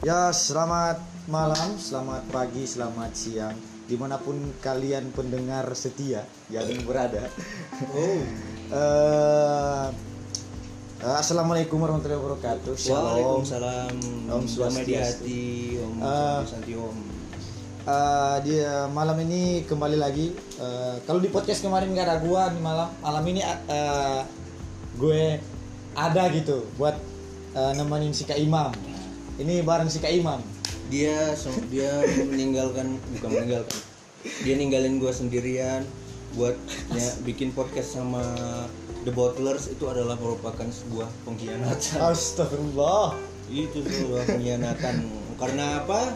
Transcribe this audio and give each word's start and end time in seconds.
Ya, 0.00 0.32
selamat 0.32 0.96
malam, 1.28 1.76
selamat 1.76 2.24
pagi, 2.32 2.64
selamat 2.64 3.12
siang, 3.12 3.52
di 3.84 4.00
mana 4.00 4.16
pun 4.16 4.32
kalian 4.64 5.12
pendengar 5.12 5.68
setia 5.76 6.24
yang 6.48 6.64
berada. 6.88 7.28
Oh. 7.92 8.16
Eh, 8.72 9.86
eh, 11.04 11.12
Assalamualaikum 11.20 11.76
warahmatullahi 11.84 12.16
wabarakatuh. 12.16 12.80
Shalom. 12.80 13.44
Waalaikumsalam. 13.44 13.94
Om 14.32 14.44
di 14.44 14.48
Swastiastu. 14.48 15.36
Om 15.84 15.92
Ah. 16.00 16.48
Santi 16.48 16.72
Om. 16.80 16.96
Eh, 17.84 18.36
dia 18.48 18.88
malam 18.88 19.20
ini 19.20 19.68
kembali 19.68 20.00
lagi. 20.00 20.32
Eh, 20.32 20.96
kalau 21.04 21.20
di 21.20 21.28
podcast 21.28 21.60
kemarin 21.60 21.92
nggak 21.92 22.08
ada 22.08 22.16
gua 22.24 22.48
nih 22.48 22.62
malam, 22.64 22.88
malam 23.04 23.24
ini 23.28 23.44
eh, 23.44 24.20
gue 24.96 25.44
ada 25.92 26.22
gitu 26.32 26.64
buat 26.80 26.96
eh, 27.52 27.72
nemenin 27.76 28.16
si 28.16 28.24
Kak 28.24 28.40
Imam. 28.40 28.72
Ini 29.40 29.64
bareng 29.64 29.88
si 29.88 29.98
Kak 29.98 30.12
Imam. 30.12 30.44
Dia 30.92 31.32
dia 31.70 31.90
meninggalkan 32.22 33.00
bukan 33.16 33.28
meninggalkan. 33.30 33.78
Dia 34.44 34.54
ninggalin 34.54 35.00
gua 35.00 35.16
sendirian 35.16 35.86
buat 36.30 36.54
ya, 36.92 37.08
bikin 37.24 37.50
podcast 37.50 37.96
sama 37.96 38.22
The 39.02 39.10
Bottlers 39.10 39.66
itu 39.66 39.82
adalah 39.88 40.14
merupakan 40.14 40.68
sebuah 40.68 41.08
pengkhianatan. 41.24 41.98
Astagfirullah. 42.04 43.16
itu 43.50 43.82
sebuah 43.82 44.30
pengkhianatan. 44.30 44.94
Karena 45.34 45.82
apa? 45.82 46.14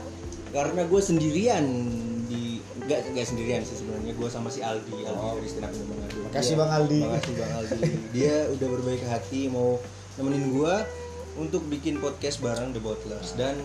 Karena 0.55 0.86
gue 0.86 1.00
sendirian 1.02 1.64
di 2.30 2.62
nggak 2.78 3.11
nggak 3.11 3.27
sendirian 3.27 3.66
sih 3.66 3.75
sebenarnya 3.75 4.14
gue 4.14 4.28
sama 4.30 4.55
si 4.55 4.62
Aldi 4.62 5.02
Aldi 5.02 5.19
Oh. 5.19 5.34
dari 5.34 5.48
stand 5.50 5.66
up. 5.66 5.75
Makasih, 6.30 6.55
Dia- 6.55 6.61
Bang 6.62 6.70
Aldi. 6.70 7.00
makasih 7.02 7.33
bang 7.34 7.52
Aldi 7.59 7.80
dia 8.14 8.34
udah 8.55 8.69
berbaik 8.70 9.02
hati 9.02 9.50
mau 9.50 9.83
nemenin 10.14 10.55
gue 10.55 10.75
untuk 11.36 11.66
bikin 11.66 11.98
podcast 11.98 12.38
bareng 12.38 12.70
The 12.70 12.78
Bottlers 12.78 13.34
dan 13.34 13.58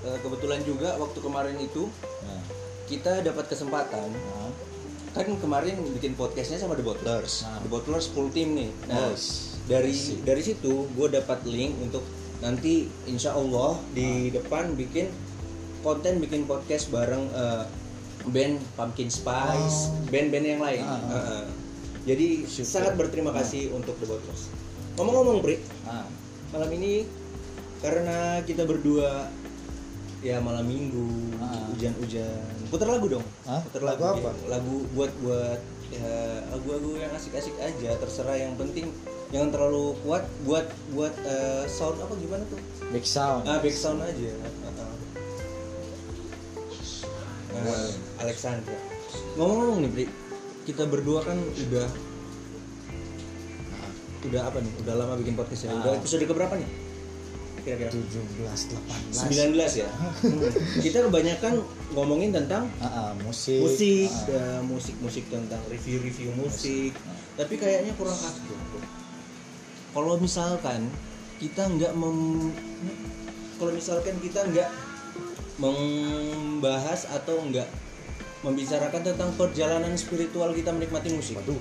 eh, 0.00 0.18
kebetulan 0.18 0.60
juga 0.62 0.96
waktu 0.96 1.18
kemarin 1.18 1.56
itu 1.58 1.88
Nah, 2.20 2.42
kita 2.86 3.20
dapat 3.20 3.46
kesempatan 3.46 4.08
nah. 4.08 4.50
kan 5.12 5.26
kemarin 5.36 5.74
bikin 5.90 6.14
podcastnya 6.14 6.56
sama 6.56 6.72
The 6.72 6.82
Bottlers 6.82 7.42
Nah. 7.42 7.60
The 7.60 7.68
Bottlers 7.68 8.06
full 8.06 8.28
team 8.28 8.54
nih 8.54 8.70
nah 8.86 9.10
Nice. 9.10 9.58
dari 9.64 9.90
Asik. 9.90 10.22
dari 10.22 10.42
situ 10.42 10.88
gue 10.88 11.08
dapat 11.08 11.44
link 11.44 11.76
untuk 11.80 12.02
nanti 12.38 12.88
insya 13.04 13.32
Allah 13.32 13.76
di 13.90 14.06
Ah. 14.28 14.38
depan 14.38 14.72
bikin 14.74 15.12
konten 15.80 16.18
bikin 16.18 16.44
podcast 16.44 16.88
bareng 16.88 17.28
eh, 17.28 17.64
band 18.26 18.60
Pumpkin 18.74 19.08
Spice 19.08 19.88
Oh. 19.88 20.08
band-band 20.08 20.46
yang 20.46 20.60
lain 20.60 20.82
Ah, 20.82 20.92
ah. 20.92 21.00
Heeh. 21.10 21.44
jadi 22.06 22.26
Syukur. 22.44 22.68
sangat 22.70 22.92
berterima 22.94 23.32
kasih 23.32 23.68
untuk 23.70 23.96
The 23.96 24.06
Bottlers 24.06 24.48
ngomong-ngomong 24.94 25.40
Pri 25.40 25.60
Nah. 25.82 26.04
Malam 26.50 26.70
ini 26.72 27.06
karena 27.80 28.18
kita 28.42 28.62
berdua 28.64 29.30
ya 30.20 30.36
malam 30.38 30.66
minggu 30.66 31.08
Ah. 31.40 31.64
hujan-hujan 31.72 32.44
putar 32.68 32.86
lagu 32.86 33.06
dong 33.08 33.24
Hah? 33.44 33.64
putar 33.64 33.82
Lagu 33.82 34.02
lagu, 34.02 34.20
apa? 34.20 34.30
ya. 34.30 34.46
lagu 34.52 34.76
buat 34.92 35.12
buat 35.20 35.60
ya 35.90 36.12
lagu-lagu 36.50 36.90
yang 36.94 37.10
asik-asik 37.10 37.56
aja 37.56 37.96
terserah 37.96 38.36
yang 38.36 38.54
penting 38.54 38.92
jangan 39.30 39.50
terlalu 39.50 39.96
kuat 40.04 40.22
buat 40.44 40.66
buat 40.92 41.14
eh, 41.24 41.64
sound 41.66 41.98
apa 41.98 42.14
gimana 42.14 42.42
tuh 42.46 42.60
Back 42.90 43.06
sound. 43.06 43.46
ah 43.46 43.58
back 43.58 43.72
sound 43.72 44.02
aja. 44.02 44.30
Nah, 47.50 47.86
Alexandra 48.18 48.72
ngomong-ngomong 49.36 49.78
nih 49.82 49.90
Pri 49.92 50.04
kita 50.64 50.86
berdua 50.86 51.20
kan 51.22 51.36
udah 51.38 51.88
udah 54.22 54.42
apa 54.44 54.58
nih 54.58 54.72
udah 54.78 54.94
lama 54.94 55.14
bikin 55.16 55.32
podcast 55.32 55.64
ya 55.64 55.72
udah 55.72 55.90
Ah. 55.90 55.98
episode 55.98 56.22
keberapa 56.22 56.54
nih 56.54 56.68
kira-kira 57.60 57.90
17 57.92 58.72
18. 58.72 59.52
19 59.52 59.72
ya 59.76 59.88
Hmm. 59.88 60.40
kita 60.80 61.04
kebanyakan 61.04 61.60
ngomongin 61.90 62.30
tentang 62.30 62.64
Ah, 62.78 62.88
ah, 62.88 63.12
musik. 63.18 63.60
musik 63.60 64.08
ya, 64.26 64.60
musik 64.62 64.96
musik 64.98 65.24
tentang 65.28 65.60
review-review 65.66 66.32
musik 66.34 66.92
tapi 67.34 67.54
kayaknya 67.54 67.92
kurang 67.94 68.16
afdol 68.16 68.56
bro. 68.66 68.80
kalau 69.92 70.14
misalkan 70.16 70.88
kita 71.36 71.64
nggak 71.66 71.92
mem 71.92 72.48
kalau 73.56 73.72
misalkan 73.72 74.16
kita 74.18 74.40
nggak 74.42 74.68
membahas 75.58 77.04
atau 77.10 77.40
nggak 77.42 77.68
membicarakan 78.40 79.04
tentang 79.04 79.30
perjalanan 79.36 79.92
spiritual 79.94 80.52
kita 80.52 80.72
menikmati 80.72 81.12
musik 81.12 81.36
Waduh. 81.36 81.60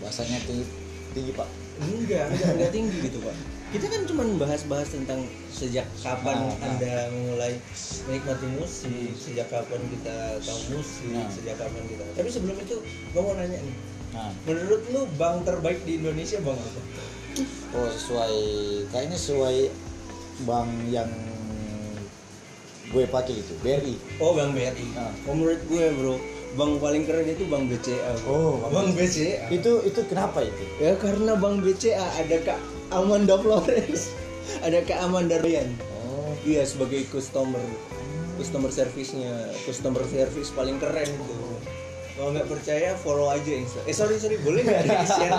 Bahasanya 0.00 0.40
tinggi, 0.42 0.64
tinggi 1.12 1.30
Pak. 1.30 1.46
Enggak 1.84 2.26
enggak 2.30 2.50
enggak 2.54 2.70
tinggi 2.72 2.98
gitu 3.06 3.18
pak 3.20 3.34
kita 3.72 3.86
kan 3.88 4.04
cuma 4.04 4.22
bahas-bahas 4.36 4.88
tentang 4.92 5.24
sejak 5.48 5.88
kapan 5.98 6.36
Nah, 6.36 6.52
nah. 6.52 6.66
anda 6.68 6.94
mulai 7.10 7.56
menikmati 8.04 8.46
musik 8.52 9.16
sejak 9.16 9.48
kapan 9.48 9.80
kita 9.88 10.16
tahu 10.44 10.60
musik 10.76 11.08
Nah. 11.08 11.28
sejak 11.32 11.56
kapan 11.56 11.82
kita 11.88 12.04
tapi 12.12 12.28
sebelum 12.28 12.56
itu 12.60 12.76
gue 12.84 13.20
mau 13.20 13.34
nanya 13.34 13.58
nih 13.58 13.76
Nah, 14.12 14.28
menurut 14.44 14.84
lu 14.92 15.08
bang 15.16 15.40
terbaik 15.40 15.80
di 15.88 15.96
Indonesia 15.96 16.36
bang 16.38 16.58
apa 16.58 16.80
oh 17.72 17.88
sesuai 17.88 18.36
kayaknya 18.92 19.16
sesuai 19.16 19.56
bang 20.44 20.68
yang 20.92 21.08
gue 22.92 23.08
pakai 23.08 23.40
itu 23.40 23.56
BRI. 23.64 23.96
oh 24.20 24.36
bang 24.36 24.52
BRI 24.52 24.86
Nah. 24.92 25.08
oh, 25.24 25.32
menurut 25.32 25.64
gue 25.64 25.84
bro 25.96 26.16
bang 26.52 26.72
paling 26.76 27.02
keren 27.04 27.26
itu 27.26 27.44
bang 27.46 27.64
BCA. 27.64 28.12
Oh, 28.24 28.60
bang 28.68 28.92
BCA 28.92 29.48
Itu 29.48 29.80
itu 29.82 30.00
kenapa 30.04 30.44
itu? 30.44 30.64
ya 30.76 30.92
karena 30.96 31.32
bang 31.34 31.58
BCA 31.58 32.06
ada 32.18 32.36
kak 32.42 32.60
Amanda 32.90 33.40
Flores 33.40 34.12
ada 34.60 34.84
kak 34.84 35.00
Amanda 35.00 35.40
Ryan 35.40 35.72
Oh, 36.02 36.36
Iya 36.44 36.60
sebagai 36.62 37.08
customer 37.08 37.62
customer 38.36 38.68
service-nya 38.68 39.32
customer 39.62 40.02
service 40.04 40.50
paling 40.50 40.76
keren 40.76 41.08
itu. 41.08 41.36
Kalau 42.12 42.28
nggak 42.30 42.44
percaya 42.44 42.92
follow 42.94 43.32
aja 43.32 43.48
Insta. 43.48 43.80
Eh 43.82 43.94
sorry 43.94 44.20
sorry 44.20 44.36
boleh 44.40 44.60
nggak 44.60 44.84
di 44.84 45.08
share? 45.08 45.32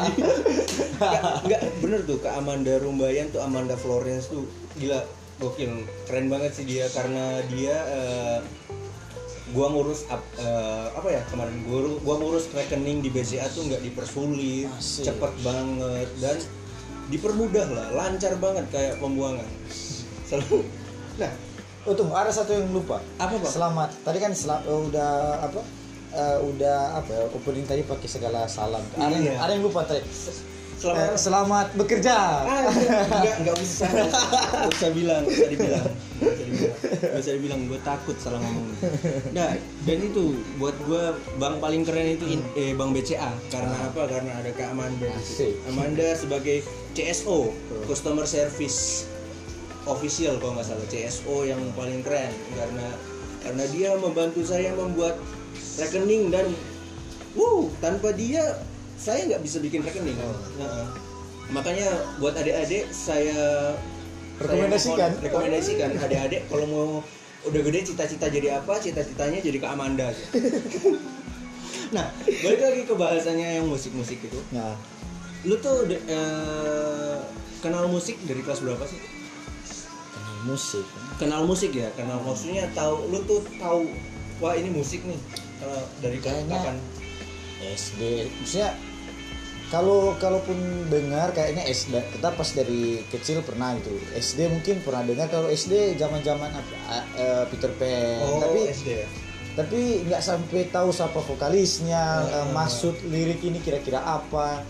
nggak, 0.97 1.22
nggak 1.46 1.62
bener 1.79 2.02
tuh 2.03 2.18
ke 2.18 2.29
Amanda 2.29 2.81
Rumbayan 2.81 3.29
tuh 3.29 3.46
Amanda 3.46 3.78
Florence 3.78 4.28
tuh 4.28 4.50
gila 4.73 5.06
gokil 5.38 5.85
keren 6.06 6.29
banget 6.29 6.53
sih 6.53 6.66
dia 6.66 6.90
karena 6.90 7.41
dia 7.52 7.75
eh, 7.75 8.38
gua 9.52 9.68
ngurus 9.68 10.08
ap- 10.08 10.24
eh, 10.36 10.88
apa 10.90 11.08
ya 11.09 11.22
kemarin 11.28 11.52
gua, 11.68 12.00
gua 12.00 12.16
ngurus 12.18 12.48
rekening 12.50 13.04
di 13.04 13.12
BCA 13.12 13.52
tuh 13.52 13.68
nggak 13.68 13.84
dipersulit 13.84 14.72
Asik. 14.72 15.12
cepet 15.12 15.34
banget 15.42 16.08
dan 16.18 16.40
dipermudah 17.06 17.68
lah 17.68 17.88
lancar 17.92 18.40
banget 18.40 18.64
kayak 18.72 18.96
pembuangan 18.98 19.44
selalu 20.24 20.64
nah 21.20 21.28
oh 21.84 21.92
tunggu 21.92 22.16
ada 22.16 22.32
satu 22.32 22.56
yang 22.56 22.72
lupa. 22.72 23.03
Apa, 23.20 23.36
Pak? 23.36 23.52
Selamat. 23.52 23.90
Tadi 24.08 24.18
kan 24.18 24.32
sel- 24.32 24.64
eh, 24.64 24.80
udah 24.88 25.12
apa? 25.44 25.59
eh, 26.14 26.38
udah 26.40 26.80
apa 26.96 27.12
ya, 27.12 27.24
opening 27.28 27.66
tadi 27.66 27.84
pakai 27.84 28.08
segala 28.08 28.48
salam. 28.48 28.80
Ada 28.96 29.12
yang, 29.12 29.26
Iya. 29.26 29.36
ada 29.36 29.52
yang 29.52 29.68
lupa 29.68 29.84
tadi. 29.84 30.00
Selamat. 30.84 31.08
Eh, 31.08 31.16
selamat 31.16 31.68
bekerja. 31.80 32.16
ah 32.44 32.62
enggak 32.68 33.36
enggak 33.40 33.56
usah 33.64 33.88
enggak 33.88 34.74
usah 34.76 34.90
bilang 34.92 35.24
enggak 35.24 35.40
usah 35.40 35.50
dibilang. 35.50 35.88
Enggak 37.04 37.22
usah 37.24 37.34
dibilang 37.40 37.60
gue 37.72 37.80
takut 37.88 38.16
salah 38.20 38.40
ngomong. 38.44 38.68
Nah 39.32 39.50
dan 39.88 39.98
itu 40.04 40.44
buat 40.60 40.76
gue 40.84 41.04
bang 41.40 41.56
paling 41.64 41.84
keren 41.88 42.08
itu 42.20 42.26
eh, 42.60 42.76
bang 42.76 42.92
BCA 42.92 43.32
karena 43.48 43.76
apa? 43.88 44.02
Karena 44.12 44.32
ada 44.44 44.52
kak 44.52 44.68
Amanda. 44.76 45.08
Asik. 45.16 45.56
Amanda 45.72 46.08
sebagai 46.20 46.68
CSO 46.92 47.56
customer 47.88 48.28
service 48.28 49.08
official 49.88 50.36
kalau 50.44 50.60
nggak 50.60 50.68
salah. 50.68 50.88
CSO 50.92 51.48
yang 51.48 51.64
paling 51.80 52.04
keren. 52.04 52.32
Karena 52.60 52.88
karena 53.44 53.64
dia 53.72 53.96
membantu 53.96 54.44
saya 54.44 54.76
membuat 54.76 55.16
rekening 55.80 56.32
dan 56.32 56.48
wow 57.36 57.68
tanpa 57.80 58.16
dia 58.16 58.60
saya 59.03 59.28
nggak 59.28 59.44
bisa 59.44 59.59
bikin 59.59 59.84
rekening. 59.84 60.16
Nah, 60.16 60.88
makanya 61.52 61.91
buat 62.17 62.32
adik-adik 62.34 62.88
saya 62.90 63.76
Rekomendasikan. 64.40 65.11
saya 65.11 65.22
rekomendasikan 65.22 65.90
adik-adik 66.00 66.41
kalau 66.47 66.66
mau 66.66 66.90
udah 67.44 67.61
gede 67.61 67.79
cita-cita 67.85 68.32
jadi 68.32 68.58
apa 68.58 68.79
cita-citanya 68.79 69.44
jadi 69.44 69.59
ke 69.59 69.67
Amanda 69.67 70.08
aja. 70.08 70.23
nah 71.96 72.08
balik 72.40 72.61
lagi 72.64 72.82
ke 72.88 72.94
bahasanya 72.96 73.59
yang 73.59 73.67
musik-musik 73.67 74.17
itu. 74.17 74.40
Nah, 74.50 74.72
lu 75.44 75.59
tuh 75.59 75.84
de- 75.85 76.00
eh, 76.02 77.20
kenal 77.59 77.85
musik 77.85 78.16
dari 78.23 78.40
kelas 78.40 78.64
berapa 78.64 78.88
sih? 78.88 78.97
Ini 78.97 80.47
musik. 80.47 80.85
kenal 81.20 81.44
musik 81.44 81.72
ya 81.72 81.91
kenal. 81.94 82.23
Maksudnya 82.23 82.72
tahu 82.72 83.11
lu 83.11 83.20
tuh 83.23 83.44
tahu 83.55 83.84
wah 84.40 84.55
ini 84.55 84.72
musik 84.72 85.03
nih 85.03 85.20
Kalau 85.59 85.84
dari 86.00 86.17
Kayaknya- 86.17 86.55
kapan? 86.58 86.78
SD 87.64 88.02
maksudnya 88.34 88.76
kalau 89.73 90.14
kalaupun 90.16 90.53
dengar 90.85 91.34
kayaknya 91.34 91.66
SD 91.66 91.97
kita 92.14 92.29
pas 92.29 92.46
dari 92.46 93.02
kecil 93.09 93.41
pernah 93.41 93.73
gitu 93.73 93.90
SD 94.14 94.46
mungkin 94.47 94.85
pernah 94.85 95.02
dengar 95.02 95.28
kalau 95.28 95.49
SD 95.49 95.97
zaman 95.97 96.22
zaman 96.22 96.53
A- 96.53 96.61
eh, 97.17 97.43
Peter 97.49 97.73
Pan 97.73 98.22
oh 98.22 98.37
tapi 98.40 98.70
SD 98.70 98.87
ya 98.93 99.08
tapi 99.53 99.79
nggak 100.03 100.22
sampai 100.22 100.70
tahu 100.70 100.90
siapa 100.90 101.17
vokalisnya 101.20 102.03
eh, 102.23 102.47
maksud 102.52 103.02
lirik 103.03 103.41
ini 103.41 103.58
kira-kira 103.58 103.97
apa 103.99 104.61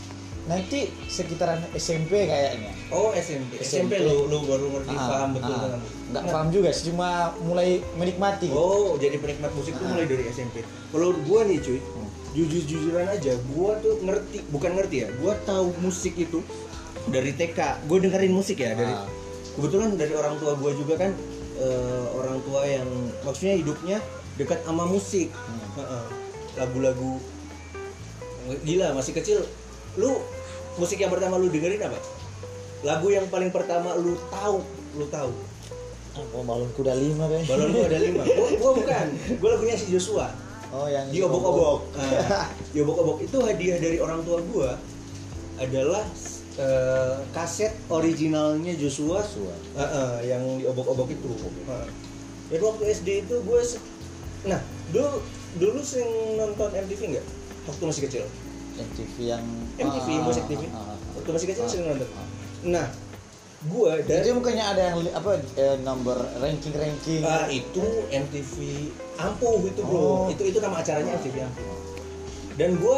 nanti 0.44 0.88
sekitaran 1.08 1.64
SMP 1.74 2.24
kayaknya 2.24 2.72
Oh 2.88 3.10
SMP. 3.12 3.58
SMP, 3.58 3.96
SMP. 3.96 4.06
lu 4.06 4.28
lu 4.28 4.44
baru 4.44 4.70
ngerti 4.70 4.94
Ah, 4.94 5.08
paham 5.10 5.30
betul 5.34 5.50
ah. 5.50 5.60
kan? 5.66 5.80
nggak 6.14 6.24
Nah, 6.24 6.32
paham 6.32 6.48
juga 6.48 6.70
sih 6.70 6.84
cuma 6.92 7.10
mulai 7.42 7.82
menikmati 7.96 8.46
gitu. 8.46 8.54
Oh, 8.54 8.94
jadi 8.96 9.18
penikmat 9.18 9.50
musik 9.52 9.74
tuh 9.74 9.82
Ah. 9.82 9.92
mulai 9.98 10.06
dari 10.06 10.30
SMP. 10.30 10.62
Kalau 10.92 11.10
gua 11.26 11.42
nih 11.42 11.58
cuy, 11.58 11.80
Hmm. 11.82 12.03
Jujur-jujuran 12.34 13.06
aja, 13.08 13.38
gua 13.54 13.78
tuh 13.78 14.02
ngerti, 14.02 14.42
bukan 14.50 14.74
ngerti 14.74 15.06
ya, 15.06 15.10
gua 15.22 15.38
tahu 15.46 15.70
musik 15.80 16.18
itu 16.18 16.42
dari 17.08 17.30
TK. 17.32 17.86
Gua 17.86 17.98
dengerin 18.02 18.34
musik 18.34 18.58
ya 18.58 18.74
dari 18.74 18.90
Ah. 18.90 19.06
kebetulan 19.54 19.94
dari 19.94 20.18
orang 20.18 20.42
tua 20.42 20.58
gua 20.58 20.74
juga 20.74 20.98
kan 20.98 21.14
eh, 21.62 22.06
orang 22.18 22.42
tua 22.42 22.66
yang 22.66 22.90
maksudnya 23.22 23.54
hidupnya 23.54 23.98
dekat 24.36 24.66
sama 24.66 24.90
musik. 24.90 25.30
Hmm. 25.30 26.10
Lagu-lagu 26.58 27.22
gila 28.66 28.94
masih 28.94 29.14
kecil 29.14 29.40
lu 29.96 30.18
musik 30.76 30.98
yang 30.98 31.14
pertama 31.14 31.38
lu 31.38 31.54
dengerin 31.54 31.86
apa? 31.86 32.02
Lagu 32.84 33.08
yang 33.08 33.30
paling 33.30 33.54
pertama 33.54 33.94
lu 33.96 34.18
tahu, 34.28 34.60
lu 34.98 35.06
tahu. 35.08 35.32
oh, 36.14 36.46
balon 36.46 36.70
kuda 36.78 36.94
lima 36.94 37.26
deh 37.26 37.42
Balon 37.50 37.74
gua 37.74 37.86
ada 37.90 37.98
lima. 37.98 38.22
Gua, 38.38 38.48
gua 38.58 38.72
bukan. 38.78 39.06
Gua 39.42 39.50
lagunya 39.58 39.78
si 39.78 39.90
Joshua. 39.90 40.30
Oh 40.74 40.88
yang 40.90 41.06
Di 41.14 41.22
obok-obok. 41.22 41.80
Nah, 41.94 42.50
di 42.74 42.78
obok-obok 42.82 43.18
itu 43.22 43.38
hadiah 43.46 43.78
dari 43.78 43.98
orang 44.02 44.26
tua 44.26 44.42
gua 44.50 44.70
adalah 45.62 46.02
eh, 46.58 47.18
kaset 47.32 47.72
originalnya 47.94 48.74
Joshua. 48.74 49.22
Joshua. 49.22 49.56
Heeh, 49.78 50.34
yang 50.34 50.42
di 50.58 50.66
obok-obok 50.66 51.14
itu. 51.14 51.30
Heeh. 51.70 51.88
Dan 52.52 52.60
waktu 52.60 52.84
SD 52.92 53.26
itu 53.26 53.36
gue 53.42 53.62
nah 54.44 54.60
dulu 54.92 55.24
dulu 55.56 55.80
sering 55.80 56.12
nonton 56.36 56.70
MTV 56.76 57.16
nggak 57.16 57.26
waktu 57.64 57.84
masih 57.88 58.02
kecil 58.12 58.24
MTV 58.76 59.16
yang 59.24 59.44
MTV 59.80 60.08
Ah, 60.20 60.24
musik 60.28 60.44
ah, 60.44 60.50
TV 60.52 60.62
ah, 60.68 60.76
ah, 60.76 60.86
ah. 60.92 60.98
waktu 61.16 61.30
masih 61.32 61.48
kecil 61.48 61.64
Ah, 61.64 61.70
sering 61.72 61.86
nonton 61.88 62.10
ah. 62.12 62.28
nah 62.68 62.88
gue 63.64 63.92
Jadi 64.04 64.12
dari 64.12 64.30
bukannya 64.36 64.66
ada 64.68 64.82
yang 64.92 65.00
apa 65.16 65.32
eh, 65.56 65.78
nomor 65.88 66.20
ranking 66.44 66.76
ranking 66.76 67.24
Ah, 67.24 67.48
itu 67.48 67.86
MTV 68.12 68.56
Ampuh 69.16 69.62
itu 69.64 69.82
bro 69.82 69.98
Oh. 69.98 70.26
itu 70.28 70.44
itu 70.46 70.58
nama 70.58 70.78
acaranya 70.78 71.16
MTV 71.16 71.36
Ampuh 71.42 71.78
dan 72.54 72.70
gue 72.76 72.98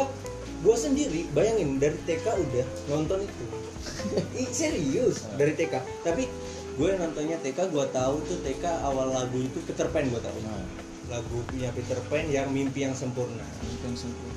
gue 0.58 0.76
sendiri 0.76 1.20
bayangin 1.30 1.76
dari 1.76 1.96
TK 2.02 2.26
udah 2.26 2.66
nonton 2.88 3.20
itu 3.20 3.44
Ih, 4.40 4.48
serius 4.48 5.28
dari 5.32 5.52
TK 5.52 5.74
tapi 6.02 6.26
gue 6.72 6.90
nontonnya 6.94 7.36
TK 7.38 7.68
gue 7.68 7.84
tahu 7.86 8.14
tuh 8.22 8.38
TK 8.40 8.64
awal 8.82 9.10
lagu 9.10 9.38
itu 9.38 9.58
Peter 9.62 9.86
Pan 9.86 10.04
gue 10.04 10.18
tahu 10.18 10.38
Nah, 10.42 10.64
lagu 11.08 11.38
punya 11.46 11.70
Peter 11.70 11.96
Pan 12.02 12.26
yang 12.26 12.48
mimpi 12.48 12.82
yang 12.82 12.92
sempurna 12.92 13.44
yang 13.82 13.94
sempurna. 13.94 14.34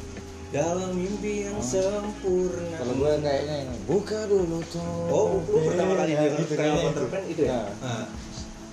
dalam 0.49 0.93
mimpi 0.93 1.45
yang 1.45 1.55
Oh. 1.55 1.63
sempurna 1.63 2.75
Kalau 2.75 2.93
gue 2.95 3.11
kayaknya 3.19 3.55
yang 3.63 3.71
buka 3.85 4.19
dulu 4.25 4.59
tuh. 4.65 4.85
oh 5.07 5.39
lu 5.41 5.59
pertama 5.63 5.93
kali 5.95 6.11
Ya, 6.11 6.21
gitu, 6.27 6.43
Peter 6.47 6.67
itu. 6.85 7.03
Pan 7.07 7.23
itu 7.25 7.41
ya 7.43 7.53
Nah. 7.53 7.65
Nah, 7.81 8.05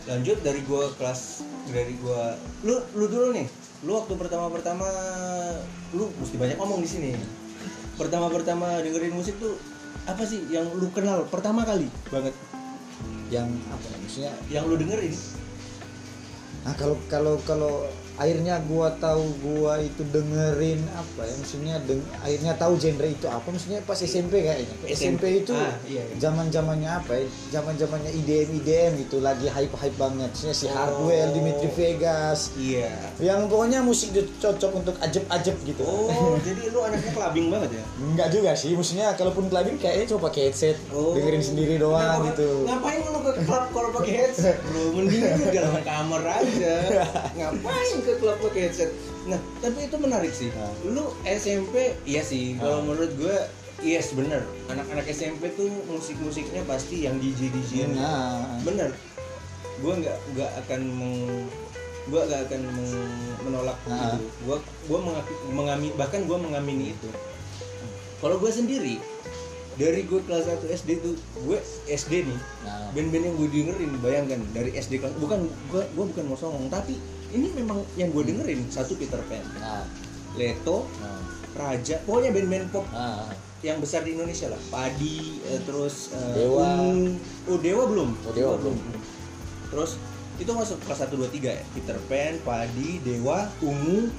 lanjut 0.07 0.39
dari 0.41 0.61
gua 0.63 0.93
kelas 0.93 1.43
dari 1.71 1.95
gua 1.99 2.39
lu 2.63 2.79
lu 2.95 3.07
dulu 3.11 3.29
nih 3.35 3.47
lu 3.85 3.93
waktu 3.99 4.15
pertama 4.17 4.47
pertama 4.49 4.89
lu 5.93 6.09
mesti 6.17 6.37
banyak 6.41 6.57
ngomong 6.57 6.81
di 6.81 6.89
sini. 6.89 7.11
Pertama 7.97 8.29
pertama 8.29 8.81
dengerin 8.81 9.13
musik 9.13 9.37
tuh 9.41 9.57
apa 10.09 10.23
sih 10.25 10.45
yang 10.49 10.69
lu 10.77 10.89
kenal 10.93 11.25
pertama 11.29 11.65
kali 11.65 11.89
banget? 12.09 12.35
Yang 13.29 13.49
apa 13.69 13.87
ya, 13.91 13.97
maksudnya? 14.01 14.33
yang 14.49 14.65
lu 14.69 14.77
dengerin? 14.81 15.13
Nah 16.65 16.75
kalau 16.75 16.97
kalau 17.07 17.35
kalau 17.45 17.75
akhirnya 18.17 18.57
gua 18.63 18.89
tahu 18.93 19.23
gua 19.39 19.77
itu 19.79 20.01
dengerin 20.07 20.81
apa 20.91 21.23
ya 21.23 21.35
maksudnya 21.35 21.75
deng, 21.81 22.01
akhirnya 22.17 22.53
tahu 22.55 22.75
genre 22.75 23.05
itu 23.07 23.27
apa 23.27 23.45
maksudnya 23.47 23.81
pas 23.83 23.99
SMP 23.99 24.41
kayaknya 24.41 24.73
SMP, 24.89 25.23
itu 25.41 25.53
Ah, 25.53 25.77
iya, 25.85 26.01
iya. 26.03 26.17
zaman 26.19 26.49
zamannya 26.49 26.91
apa 26.91 27.13
ya 27.13 27.25
zaman 27.53 27.75
zamannya 27.75 28.11
IDM 28.11 28.49
IDM 28.57 28.93
gitu 28.99 29.21
lagi 29.21 29.47
hype 29.47 29.73
hype 29.73 29.97
banget 29.97 30.29
maksudnya 30.29 30.53
si 30.53 30.67
Oh. 30.67 30.73
Hardwell 30.73 31.29
Dimitri 31.31 31.69
Vegas 31.71 32.53
iya 32.55 32.89
yang 33.17 33.47
pokoknya 33.47 33.81
musik 33.81 34.11
itu 34.11 34.25
cocok 34.37 34.73
untuk 34.75 34.97
ajeb-ajeb 34.99 35.57
gitu 35.63 35.81
oh 35.81 36.37
jadi 36.47 36.69
lu 36.69 36.81
anaknya 36.83 37.13
clubbing 37.13 37.49
banget 37.49 37.71
ya 37.75 37.85
Enggak 37.99 38.29
juga 38.31 38.53
sih, 38.53 38.73
maksudnya 38.73 39.13
kalaupun 39.13 39.47
clubbing 39.47 39.77
kayaknya 39.77 40.07
coba 40.11 40.29
pakai 40.29 40.49
headset, 40.49 40.77
Oh. 40.89 41.13
dengerin 41.13 41.41
sendiri 41.43 41.77
doang 41.77 42.01
Kenapa- 42.01 42.29
gitu. 42.33 42.49
Ngapain 42.65 42.99
lu 43.03 43.21
ke 43.21 43.33
klub 43.43 43.65
kalau 43.71 43.89
pakai 43.93 44.13
headset? 44.15 44.57
Bro, 44.63 44.83
mending 44.97 45.23
lu 45.23 45.43
di 45.43 45.51
dalam 45.51 45.77
kamar 45.79 46.23
aja. 46.25 46.75
Ngapain 47.39 47.97
ke 48.07 48.13
klub 48.17 48.39
pakai 48.41 48.71
headset? 48.71 48.91
Nah, 49.27 49.43
tapi 49.59 49.85
itu 49.85 49.97
menarik 49.99 50.31
sih. 50.31 50.49
Nah. 50.49 50.71
Lu 50.87 51.05
SMP, 51.27 51.75
iya 52.07 52.23
sih. 52.23 52.55
Kalau 52.55 52.81
Nah. 52.81 52.85
menurut 52.87 53.13
gue, 53.19 53.37
yes 53.83 54.15
bener. 54.15 54.47
Anak-anak 54.67 55.07
SMP 55.07 55.51
tuh 55.53 55.67
musik-musiknya 55.85 56.63
pasti 56.63 57.05
yang 57.05 57.19
DJ 57.19 57.51
DJ. 57.51 57.91
Nah, 57.91 58.63
Bener. 58.63 58.95
Gue 59.77 59.93
nggak 59.93 60.17
nggak 60.33 60.51
akan 60.63 60.81
meng 60.89 61.17
gue 62.07 62.21
gak 62.23 62.47
akan 62.47 62.63
meng- 62.71 63.11
menolak 63.43 63.75
Nah. 63.85 64.15
itu 64.15 64.31
gue 64.41 64.57
gue 64.63 64.99
mengami 65.51 65.91
bahkan 65.99 66.23
gue 66.23 66.39
mengamini 66.39 66.95
itu 66.95 67.11
kalau 68.17 68.39
gue 68.39 68.47
sendiri 68.47 69.03
dari 69.75 70.07
gue 70.07 70.21
kelas 70.23 70.47
1 70.47 70.71
SD 70.71 71.03
tuh 71.03 71.15
gue 71.19 71.59
SD 71.85 72.25
nih 72.25 72.41
nah, 72.63 72.95
band-band 72.95 73.25
yang 73.27 73.35
gue 73.35 73.49
dengerin 73.51 73.93
bayangkan 73.99 74.41
dari 74.55 74.71
SD 74.73 75.03
kelas 75.03 75.19
bukan 75.19 75.51
gue 75.67 75.83
gue 75.83 76.05
bukan 76.07 76.25
mau 76.25 76.39
songong 76.39 76.71
tapi 76.71 76.95
ini 77.37 77.53
memang 77.53 77.85
yang 78.01 78.09
gue 78.11 78.25
dengerin 78.25 78.65
satu 78.73 78.97
Peter 78.97 79.21
Pan 79.29 79.45
nah, 79.61 79.85
Leto 80.41 80.89
nah, 81.05 81.21
Raja 81.57 82.01
pokoknya 82.05 82.31
band-band 82.33 82.67
pop 82.73 82.87
nah. 82.93 83.29
yang 83.65 83.81
besar 83.81 84.05
di 84.05 84.13
Indonesia 84.13 84.53
lah. 84.53 84.61
Padi 84.69 85.41
eh, 85.49 85.61
terus 85.65 86.13
eh, 86.13 86.45
Dewa. 86.45 86.69
Ungu. 86.85 87.17
oh 87.49 87.59
Dewa 87.59 87.83
belum? 87.89 88.11
Oh, 88.29 88.33
Dewa 88.37 88.55
belum. 88.61 88.77
terus 89.73 89.97
itu 90.37 90.53
masuk 90.53 90.77
kelas 90.85 91.09
1 91.09 91.17
2 91.17 91.33
3 91.33 91.57
ya? 91.57 91.65
Peter 91.73 91.97
Pan 92.07 92.37
Padi 92.45 93.01
Dewa 93.01 93.49
Ungu. 93.65 94.13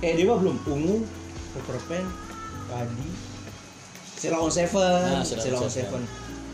Eh 0.00 0.16
Dewa 0.16 0.40
belum? 0.40 0.56
Ungu 0.64 1.04
Peter 1.52 1.78
Pan 1.86 2.04
Padi. 2.72 3.08
Sheila 4.16 4.38
on 4.40 4.52
Seven. 4.54 5.20
Nah, 5.20 5.22
Sheila 5.26 5.40
on 5.40 5.44
Sheila 5.44 5.58
on 5.60 5.70
Seven. 5.70 6.00
Seven. 6.00 6.02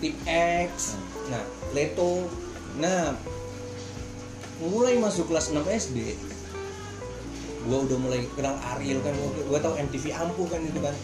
Tip 0.03 0.15
X. 0.67 0.99
Nah 1.31 1.45
Leto. 1.71 2.27
Nah 2.83 3.15
mulai 4.61 4.95
masuk 4.97 5.27
kelas 5.27 5.51
6 5.51 5.63
SD 5.63 5.99
gua 7.65 7.85
udah 7.85 7.99
mulai 7.99 8.25
kenal 8.33 8.57
Ariel 8.75 8.99
kan 9.01 9.13
gua, 9.15 9.31
gua 9.47 9.59
tau 9.61 9.75
MTV 9.77 10.11
Ampuh 10.11 10.47
kan 10.47 10.61
itu 10.61 10.79
kan 10.79 10.95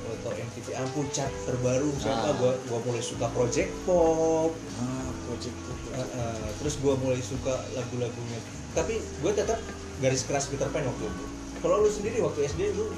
gua 0.00 0.14
tau 0.22 0.32
MTV 0.32 0.66
Ampuh 0.76 1.04
chat 1.10 1.28
terbaru 1.44 1.90
siapa 1.96 2.30
Ah. 2.30 2.34
gua 2.34 2.52
gua 2.64 2.78
mulai 2.82 3.02
suka 3.02 3.26
Project 3.28 3.70
Pop 3.82 4.52
Ah, 4.76 5.10
project. 5.26 5.56
Uh, 5.90 5.98
uh, 5.98 6.48
terus 6.56 6.76
gue 6.76 6.94
mulai 6.94 7.18
suka 7.18 7.50
lagu-lagunya 7.72 8.38
tapi 8.70 9.00
gue 9.00 9.32
tetap 9.32 9.56
garis 9.98 10.22
keras 10.22 10.44
Peter 10.46 10.68
Pan 10.68 10.84
waktu 10.84 11.04
itu 11.04 11.24
kalau 11.58 11.80
lu 11.80 11.88
sendiri 11.88 12.20
waktu 12.20 12.44
SD 12.44 12.72
lu 12.72 12.92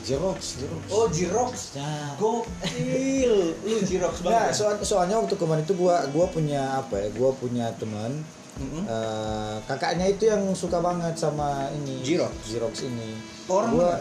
Xerox. 0.00 0.56
oh 0.88 1.06
Jirox 1.06 1.72
Nah. 1.74 2.16
gokil 2.16 3.34
lu 3.60 3.76
Jirox 3.80 4.18
Nah, 4.18 4.24
banget 4.24 4.44
ya? 4.46 4.52
soal, 4.52 4.74
soalnya 4.82 5.16
waktu 5.16 5.36
kemarin 5.36 5.62
itu 5.62 5.74
gua 5.74 6.02
gua 6.08 6.26
punya 6.26 6.62
apa 6.76 6.96
ya? 6.96 7.08
Gua 7.12 7.30
punya 7.32 7.70
teman 7.72 8.24
Eh, 8.58 9.56
kakaknya 9.64 10.06
itu 10.08 10.26
yang 10.26 10.42
suka 10.50 10.78
banget 10.78 11.14
sama 11.14 11.70
ini 11.70 12.02
Xerox? 12.02 12.34
Xerox 12.44 12.74
ini. 12.82 13.14
Orang 13.46 13.70
gua 13.72 13.94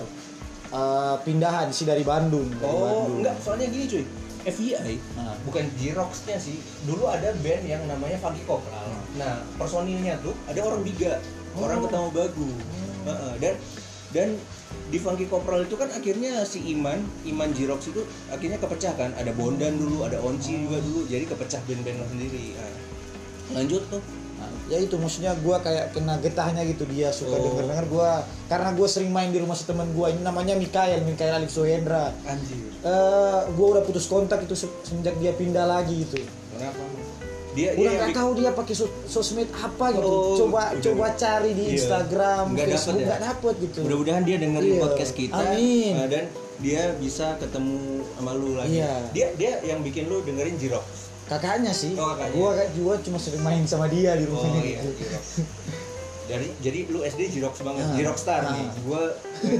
eh, 0.68 1.16
pindahan 1.22 1.70
sih 1.70 1.86
dari 1.86 2.02
Bandung. 2.02 2.50
Dari 2.52 2.66
oh 2.66 2.82
Bandung. 2.82 3.22
enggak 3.22 3.36
soalnya 3.38 3.68
gini 3.68 3.86
cuy 3.86 4.04
FBI 4.44 4.96
Nah. 5.14 5.36
bukan 5.44 5.68
Jiroxnya 5.76 6.40
sih 6.40 6.56
dulu 6.84 7.06
ada 7.06 7.36
band 7.38 7.64
yang 7.64 7.84
namanya 7.84 8.16
Funky 8.18 8.42
Kopral 8.44 8.80
Hmm. 8.80 9.04
nah 9.18 9.36
personilnya 9.56 10.16
tuh 10.18 10.32
ada 10.46 10.60
orang 10.64 10.82
biga 10.82 11.20
orang 11.54 11.78
Oh. 11.78 11.84
ketemu 11.86 12.10
bagu. 12.12 12.50
Heeh, 13.04 13.34
dan 13.38 13.54
dan 14.08 14.28
di 14.88 14.98
Funky 14.98 15.28
Kopral 15.28 15.68
itu 15.68 15.76
kan 15.76 15.88
akhirnya 15.90 16.48
si 16.48 16.64
Iman 16.66 16.96
Iman 17.24 17.52
Jirox 17.52 17.88
itu 17.88 18.02
akhirnya 18.28 18.56
kepecah 18.58 18.96
kan 18.96 19.12
ada 19.14 19.32
Bondan 19.32 19.76
dulu 19.76 20.02
ada 20.02 20.16
Onci 20.18 20.64
juga 20.64 20.80
dulu 20.80 21.04
jadi 21.06 21.28
kepecah 21.28 21.60
band-band 21.62 22.08
sendiri 22.08 22.56
Nah, 22.56 22.74
lanjut 23.54 23.84
tuh 23.88 24.00
Nah, 24.38 24.46
ya 24.68 24.78
itu 24.78 24.94
maksudnya 24.96 25.34
gua 25.38 25.58
kayak 25.58 25.92
kena 25.92 26.14
getahnya 26.18 26.62
gitu 26.64 26.86
dia 26.86 27.10
suka 27.10 27.34
Oh. 27.34 27.42
denger 27.44 27.66
denger 27.66 27.86
gua 27.88 28.10
karena 28.46 28.70
gua 28.72 28.86
sering 28.86 29.10
main 29.10 29.28
di 29.28 29.38
rumah 29.38 29.54
si 29.54 29.64
teman 29.64 29.90
gua 29.92 30.08
ini 30.08 30.22
namanya 30.22 30.54
Mikael 30.54 31.02
Mikael 31.02 31.34
Alif 31.36 31.50
Sohendra 31.50 32.14
anjir 32.24 32.62
eh 32.78 33.40
gua 33.52 33.68
udah 33.72 33.84
putus 33.84 34.06
kontak 34.06 34.42
itu 34.42 34.54
se- 34.54 34.70
semenjak 34.84 35.18
dia 35.18 35.32
pindah 35.32 35.66
lagi 35.66 36.04
gitu 36.04 36.22
kenapa 36.54 36.86
dia 37.52 37.74
udah 37.74 37.90
nggak 37.92 38.14
tahu 38.14 38.30
dia 38.36 38.50
pakai 38.52 38.76
sos- 38.76 38.94
sosmed 39.06 39.50
apa 39.52 39.86
gitu 39.90 40.06
Oh, 40.06 40.38
coba 40.38 40.70
udah. 40.70 40.84
coba 40.84 41.06
cari 41.12 41.52
di 41.52 41.64
Iya. 41.64 41.74
Instagram 41.74 42.44
Nggak 42.54 42.68
dapet 42.70 42.94
ya? 42.96 43.18
dapet 43.20 43.54
gitu 43.60 43.80
mudah-mudahan 43.82 44.24
dia 44.24 44.38
dengerin 44.38 44.70
Iya. 44.72 44.82
podcast 44.84 45.14
kita 45.14 45.42
Amin. 45.50 45.94
uh, 45.96 46.06
dan 46.06 46.24
dia 46.58 46.82
bisa 46.96 47.34
ketemu 47.38 47.78
sama 48.14 48.32
lu 48.32 48.54
lagi 48.54 48.78
Iya. 48.78 48.94
dia 49.10 49.28
dia 49.34 49.52
yang 49.66 49.82
bikin 49.82 50.06
lu 50.06 50.22
dengerin 50.22 50.54
Jirox 50.56 50.86
kakaknya 51.28 51.72
sih 51.72 51.94
Oh, 51.94 52.08
kakaknya. 52.10 52.34
gua 52.34 52.50
kan 52.54 52.68
juga 52.72 52.94
cuma 53.02 53.18
sering 53.18 53.42
main 53.42 53.64
sama 53.64 53.86
dia 53.86 54.16
di 54.16 54.24
Oh 54.24 54.32
rumahnya 54.34 54.62
iya, 54.62 54.80
gitu 54.80 54.90
Jirox. 54.98 55.26
Dari 56.26 56.48
jadi 56.60 56.80
lu 56.88 57.00
SD 57.02 57.22
Jirox 57.30 57.56
banget, 57.62 57.84
Ah, 57.84 57.96
Jirox 57.96 58.18
Star 58.18 58.42
nih. 58.50 58.64
ah. 58.64 58.72
Gua 58.82 59.02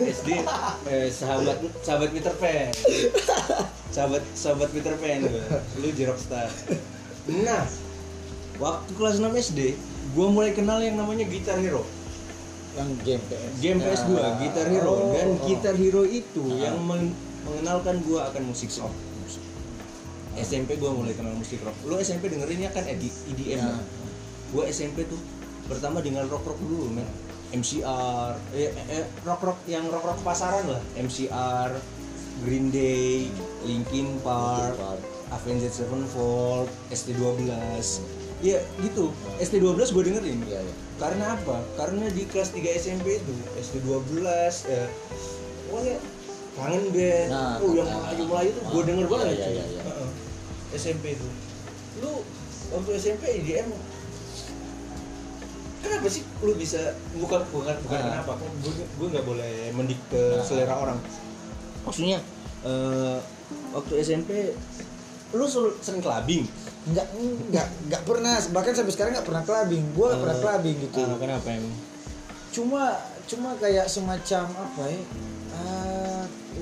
SD 0.06 0.30
eh, 0.86 1.08
sahabat 1.10 1.56
sahabat 1.80 2.10
Peter 2.10 2.34
Pan. 2.34 2.72
sahabat 3.90 4.24
sahabat 4.32 4.70
Peter 4.70 4.94
Pan 4.94 5.20
gue 5.22 5.42
lu 5.78 5.90
Jirokstar 5.90 6.52
nah 7.26 7.66
waktu 8.58 8.92
kelas 8.94 9.18
6 9.18 9.32
SD 9.44 9.74
gue 10.10 10.28
mulai 10.28 10.52
kenal 10.52 10.78
yang 10.78 10.96
namanya 10.96 11.24
Guitar 11.24 11.58
Hero 11.58 11.82
yang 12.74 12.94
game 13.02 13.24
PS 13.26 13.52
game 13.58 13.80
Ya. 13.80 13.86
PS2 13.90 14.12
Guitar 14.38 14.66
Hero 14.68 14.92
Oh, 14.92 15.12
dan 15.12 15.28
oh. 15.30 15.42
Guitar 15.42 15.74
Hero 15.74 16.04
itu 16.04 16.44
Ah. 16.54 16.70
yang 16.70 16.78
men- 16.80 17.16
mengenalkan 17.42 18.00
gue 18.02 18.20
akan 18.22 18.44
musik 18.44 18.70
rock 18.76 18.94
SMP 20.38 20.76
gue 20.76 20.88
mulai 20.88 21.14
kenal 21.14 21.34
musik 21.34 21.60
rock 21.62 21.76
lu 21.84 21.98
SMP 21.98 22.30
dengerinnya 22.30 22.70
kan 22.70 22.86
ED- 22.86 23.26
EDM 23.28 23.58
Ya. 23.58 23.74
ya. 23.74 23.82
gue 24.48 24.64
SMP 24.70 25.04
tuh 25.04 25.20
pertama 25.66 26.00
dengan 26.00 26.24
rock 26.26 26.46
rock 26.46 26.60
dulu 26.60 26.88
men 26.90 27.08
MCR 27.48 28.36
eh, 28.52 28.72
eh, 28.92 29.06
rock 29.24 29.40
rock 29.42 29.60
yang 29.66 29.88
rock 29.88 30.04
rock 30.06 30.20
pasaran 30.22 30.68
lah 30.68 30.84
MCR 30.96 31.80
Green 32.44 32.70
Day 32.70 33.32
Linkin 33.64 34.20
Park 34.20 34.76
Park. 34.76 35.00
Avenged 35.34 35.72
Sevenfold 35.72 36.68
ST12 36.88 37.48
ya 38.38 38.62
gitu 38.80 39.10
ST12 39.40 39.80
gue 39.90 40.04
dengerin 40.06 40.40
Iya, 40.46 40.60
iya. 40.62 40.74
karena 40.98 41.34
apa? 41.34 41.58
Karena 41.74 42.06
di 42.08 42.24
kelas 42.24 42.54
3 42.54 42.62
SMP 42.78 43.18
itu 43.18 43.34
SD12 43.58 44.22
ya 44.68 44.86
pokoknya 45.68 45.96
kangen 46.54 46.86
band 46.90 47.30
Nah, 47.30 47.56
oh 47.60 47.72
yang 47.72 47.86
nah, 47.86 47.98
Melayu 48.08 48.24
Melayu 48.26 48.50
tuh 48.52 48.64
gue 48.68 48.84
denger 48.86 49.06
iya, 49.06 49.12
banget 49.12 49.28
iya, 49.34 49.48
iya. 49.50 49.82
Heeh. 49.84 50.07
SMP 50.78 51.14
itu. 51.14 51.28
Lu 52.00 52.22
waktu 52.70 52.90
SMP 52.96 53.24
IDM 53.36 53.70
kenapa 55.78 56.08
sih 56.08 56.24
lu 56.42 56.54
bisa 56.54 56.80
bukan 57.16 57.42
bukan 57.50 57.76
bukan 57.82 57.98
Ah. 57.98 58.06
kenapa? 58.12 58.32
Kan 58.36 58.52
gue 58.60 58.74
gue 58.76 59.08
nggak 59.10 59.26
boleh 59.26 59.54
mendikte 59.74 60.22
Ah. 60.36 60.44
selera 60.44 60.74
orang. 60.76 61.00
Maksudnya 61.84 62.20
eh, 62.64 63.18
waktu 63.72 63.94
SMP 64.00 64.52
lu 65.32 65.46
sering 65.78 66.02
clubbing? 66.02 66.44
Nggak 66.88 67.08
nggak 67.52 67.68
nggak 67.88 68.02
pernah. 68.04 68.36
Bahkan 68.42 68.74
sampai 68.74 68.94
sekarang 68.94 69.12
nggak 69.14 69.28
pernah 69.28 69.44
clubbing. 69.44 69.84
Gue 69.94 70.06
nggak 70.08 70.22
pernah 70.22 70.38
Eh, 70.38 70.44
clubbing 70.44 70.78
gitu. 70.82 71.02
Ah, 71.02 71.18
kenapa 71.18 71.48
emang? 71.50 71.76
Cuma 72.50 72.84
cuma 73.28 73.50
kayak 73.60 73.86
semacam 73.86 74.46
apa 74.50 74.84
ya 74.88 75.02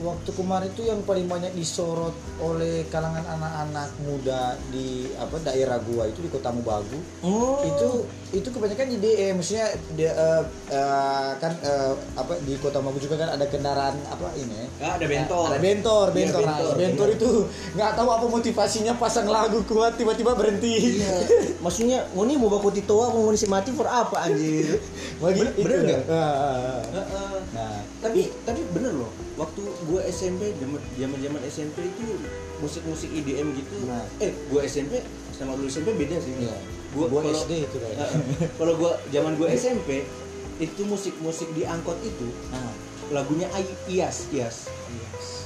waktu 0.06 0.30
kemarin 0.32 0.70
itu 0.70 0.84
yang 0.84 1.02
paling 1.02 1.26
banyak 1.26 1.52
disorot 1.52 2.14
oleh 2.38 2.86
kalangan 2.88 3.26
anak-anak 3.26 3.90
muda 4.00 4.42
di 4.70 4.88
apa 5.16 5.42
daerah 5.42 5.82
gua 5.82 6.06
itu 6.06 6.22
di 6.22 6.30
kota 6.30 6.50
Mubagu 6.50 7.00
oh 7.22 7.66
itu 7.66 7.90
itu 8.32 8.48
kebanyakan 8.48 8.88
di 8.88 8.98
DE 8.98 9.32
maksudnya 9.32 9.66
dia, 9.94 10.12
eh, 10.12 10.44
eh, 10.70 11.30
kan 11.36 11.52
eh, 11.58 11.94
apa 12.14 12.38
di 12.40 12.54
kota 12.56 12.78
Mubagu 12.78 13.02
juga 13.02 13.18
kan 13.18 13.30
ada 13.32 13.46
kendaraan 13.46 13.98
apa 14.06 14.30
ini 14.36 14.70
Ah, 14.78 14.94
ada 14.94 15.06
bentor. 15.06 15.46
ada 15.50 15.58
bentor 15.58 16.06
bentor 16.12 16.42
Nah, 16.42 16.54
bentor, 16.54 16.74
bentor 16.76 17.08
benar. 17.08 17.18
itu 17.18 17.30
nggak 17.74 17.92
tahu 17.96 18.10
apa 18.12 18.26
motivasinya 18.28 18.94
pasang 18.96 19.26
lagu 19.26 19.60
kuat 19.64 19.96
tiba-tiba 19.96 20.32
berhenti 20.32 20.74
Iya. 20.96 21.16
Maksudnya, 21.58 22.06
nih 22.12 22.36
mau 22.36 22.48
baku 22.48 22.70
titoa 22.70 23.10
mau 23.10 23.26
ngisi 23.26 23.48
mati 23.48 23.72
for 23.72 23.86
apa 23.86 24.22
anjir? 24.22 24.78
Bagi 25.18 25.42
Bener- 25.42 25.56
bener 25.58 25.80
nggak? 25.82 26.02
Ah, 26.06 26.14
ah, 26.14 26.36
ah. 26.36 26.82
Heeh. 26.86 27.38
nah 27.50 27.74
tapi 27.98 28.22
tapi 28.44 28.62
bener 28.70 28.94
loh. 28.94 29.10
Waktu 29.36 29.62
gue 29.62 30.02
SMP 30.08 30.56
zaman 30.96 31.20
zaman 31.20 31.42
SMP 31.44 31.78
itu 31.86 32.08
musik-musik 32.58 33.12
IDM 33.12 33.52
gitu. 33.54 33.76
Nah. 33.84 34.08
Eh, 34.18 34.32
gue 34.32 34.62
SMP 34.64 35.04
sama 35.32 35.60
lu 35.60 35.68
SMP 35.68 35.92
beda 35.92 36.16
sih. 36.18 36.32
Iya. 36.40 36.56
Gua, 36.96 37.12
Gua 37.12 37.20
kalau- 37.22 37.44
SD 37.44 37.68
itu. 37.68 37.78
Heeh. 37.78 38.12
Kalau 38.60 38.74
gue 38.76 38.92
zaman 39.12 39.36
gue 39.36 39.48
SMP 39.52 40.08
itu 40.56 40.82
musik-musik 40.88 41.52
di 41.52 41.68
angkot 41.68 42.00
itu 42.00 42.32
nah 42.48 42.72
lagunya 43.12 43.44
I- 43.52 43.76
Ias 43.92 44.32
Ias 44.32 44.72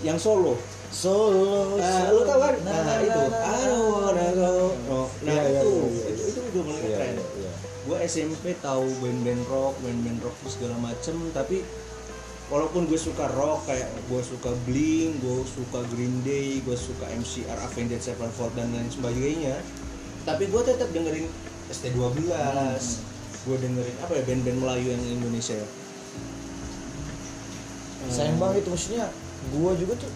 yang 0.06 0.22
solo 0.22 0.54
Solo. 0.90 1.78
Nah, 1.78 2.10
lu 2.10 2.26
tau 2.26 2.42
kan? 2.42 2.58
Nah, 2.66 2.98
itu. 2.98 3.22
I 3.30 3.62
don't 3.62 3.94
wanna 3.94 4.26
go. 4.34 4.74
Oh, 4.90 5.06
nah 5.22 5.38
Iya, 5.38 5.42
iya, 5.46 5.62
itu, 5.62 5.70
iya, 5.70 5.86
iya, 5.86 6.06
itu 6.10 6.24
itu 6.26 6.40
udah 6.50 6.64
mulai 6.66 6.82
keren. 6.82 7.16
iya. 7.38 7.52
Gue 7.86 7.98
SMP 8.04 8.58
tahu 8.58 8.90
band-band 8.98 9.44
rock, 9.46 9.78
band-band 9.86 10.20
rock 10.26 10.34
segala 10.50 10.74
macem, 10.82 11.14
tapi 11.30 11.62
walaupun 12.50 12.86
gue 12.86 12.98
suka 12.98 13.30
rock 13.30 13.66
kayak 13.66 13.88
gue 14.10 14.22
suka 14.22 14.50
Blink, 14.66 15.22
gue 15.22 15.46
suka 15.46 15.86
Green 15.88 16.22
Day, 16.22 16.60
gue 16.60 16.74
suka 16.74 17.06
MCR, 17.08 17.58
Avenged 17.62 18.02
Sevenfold 18.02 18.54
dan 18.54 18.74
lain 18.74 18.90
sebagainya, 18.90 19.62
tapi 20.26 20.50
gue 20.50 20.62
tetap 20.62 20.90
dengerin 20.90 21.30
ST12, 21.70 22.18
gue 23.46 23.58
dengerin 23.60 23.96
apa 24.02 24.12
ya 24.14 24.24
band-band 24.26 24.60
Melayu 24.60 24.88
yang 24.90 25.04
Indonesia 25.16 25.56
ya. 25.56 25.68
sayang 28.10 28.42
banget 28.42 28.66
itu 28.66 28.70
maksudnya 28.74 29.06
gua 29.54 29.78
juga 29.78 29.94
tuh 29.94 30.10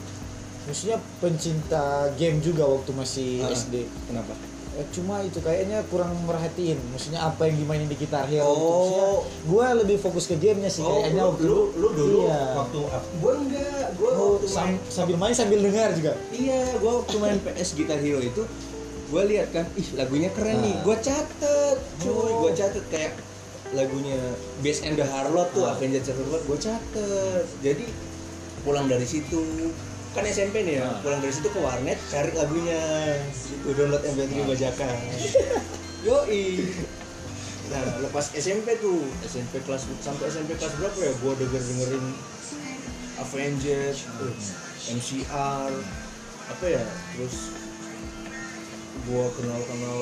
maksudnya 0.65 0.97
pencinta 1.21 2.09
game 2.17 2.41
juga 2.41 2.65
waktu 2.65 2.89
masih 2.89 3.45
Ah. 3.45 3.53
SD 3.53 3.85
Kenapa? 4.09 4.33
Eh, 4.73 4.87
cuma 4.89 5.21
itu 5.21 5.37
kayaknya 5.37 5.85
kurang 5.85 6.09
merhatiin 6.23 6.81
maksudnya 6.89 7.21
apa 7.21 7.45
yang 7.45 7.61
dimainin 7.61 7.85
di 7.85 7.93
Guitar 7.93 8.25
Hero 8.25 8.41
itu. 8.43 8.57
Oh. 8.57 8.73
Maksudnya 8.73 9.09
gua 9.45 9.65
lebih 9.77 9.97
fokus 9.97 10.25
ke 10.25 10.35
gamenya 10.35 10.65
sih 10.67 10.81
Oh, 10.81 10.97
kayaknya 10.97 11.13
lu, 11.19 11.29
waktu 11.29 11.43
lu, 11.43 11.57
lu 11.73 11.87
dulu 11.93 12.19
iya. 12.25 12.41
waktu 12.55 12.79
gue 13.13 13.33
enggak, 13.37 13.85
gue 13.93 14.09
Oh, 14.09 14.17
waktu 14.33 14.47
main, 14.47 14.73
sam- 14.73 14.81
sambil 14.89 15.15
main 15.15 15.35
sambil 15.35 15.59
dengar 15.59 15.93
juga 15.93 16.17
iya, 16.31 16.73
gue 16.73 16.89
waktu 16.91 17.15
main 17.17 17.37
PS 17.39 17.69
Guitar 17.73 17.97
Hero 17.97 18.17
itu, 18.17 18.41
gue 19.07 19.21
lihat 19.27 19.47
kan, 19.51 19.69
ih 19.73 19.87
lagunya 19.93 20.29
keren 20.29 20.57
nih, 20.59 20.73
Ah. 20.73 20.81
gue 20.81 20.95
catet, 20.99 21.77
cuy, 21.99 22.09
Oh. 22.09 22.41
gue 22.41 22.51
catet 22.53 22.85
kayak 22.89 23.13
lagunya 23.71 24.17
Bass 24.59 24.81
and 24.81 24.95
the 24.95 25.05
Harlot 25.05 25.53
tuh, 25.53 25.63
Ah. 25.63 25.73
Avenged 25.73 26.01
Sevenfold, 26.01 26.43
gue 26.43 26.57
catet, 26.59 27.45
jadi 27.61 27.85
pulang 28.61 28.87
dari 28.87 29.05
situ 29.05 29.69
kan 30.13 30.23
SMP 30.23 30.61
nih 30.61 30.77
ya, 30.77 30.85
Ah. 30.85 30.97
pulang 30.99 31.17
dari 31.17 31.29
situ 31.29 31.47
ke 31.47 31.57
warnet 31.57 31.97
cari 32.05 32.29
lagunya, 32.31 32.77
gitu 33.33 33.73
download 33.73 34.03
MP3 34.03 34.33
Ah. 34.35 34.45
bajakan, 34.47 34.95
yoi. 36.07 36.69
Nah, 37.65 37.81
lepas 37.99 38.29
SMP 38.31 38.77
tuh, 38.77 39.01
SMP 39.23 39.57
kelas 39.59 39.83
sampai 39.99 40.27
SMP 40.27 40.53
kelas 40.53 40.73
berapa 40.75 40.99
ya? 40.99 41.13
Gua 41.17 41.33
denger 41.33 41.57
dengerin 41.59 42.05
Avenged, 43.15 43.97
tuh, 44.11 44.33
MCR, 44.91 45.71
apa 46.45 46.65
ya? 46.67 46.83
Terus 47.13 47.35
gua 49.03 49.25
kenal 49.31 49.59
kenal. 49.63 49.97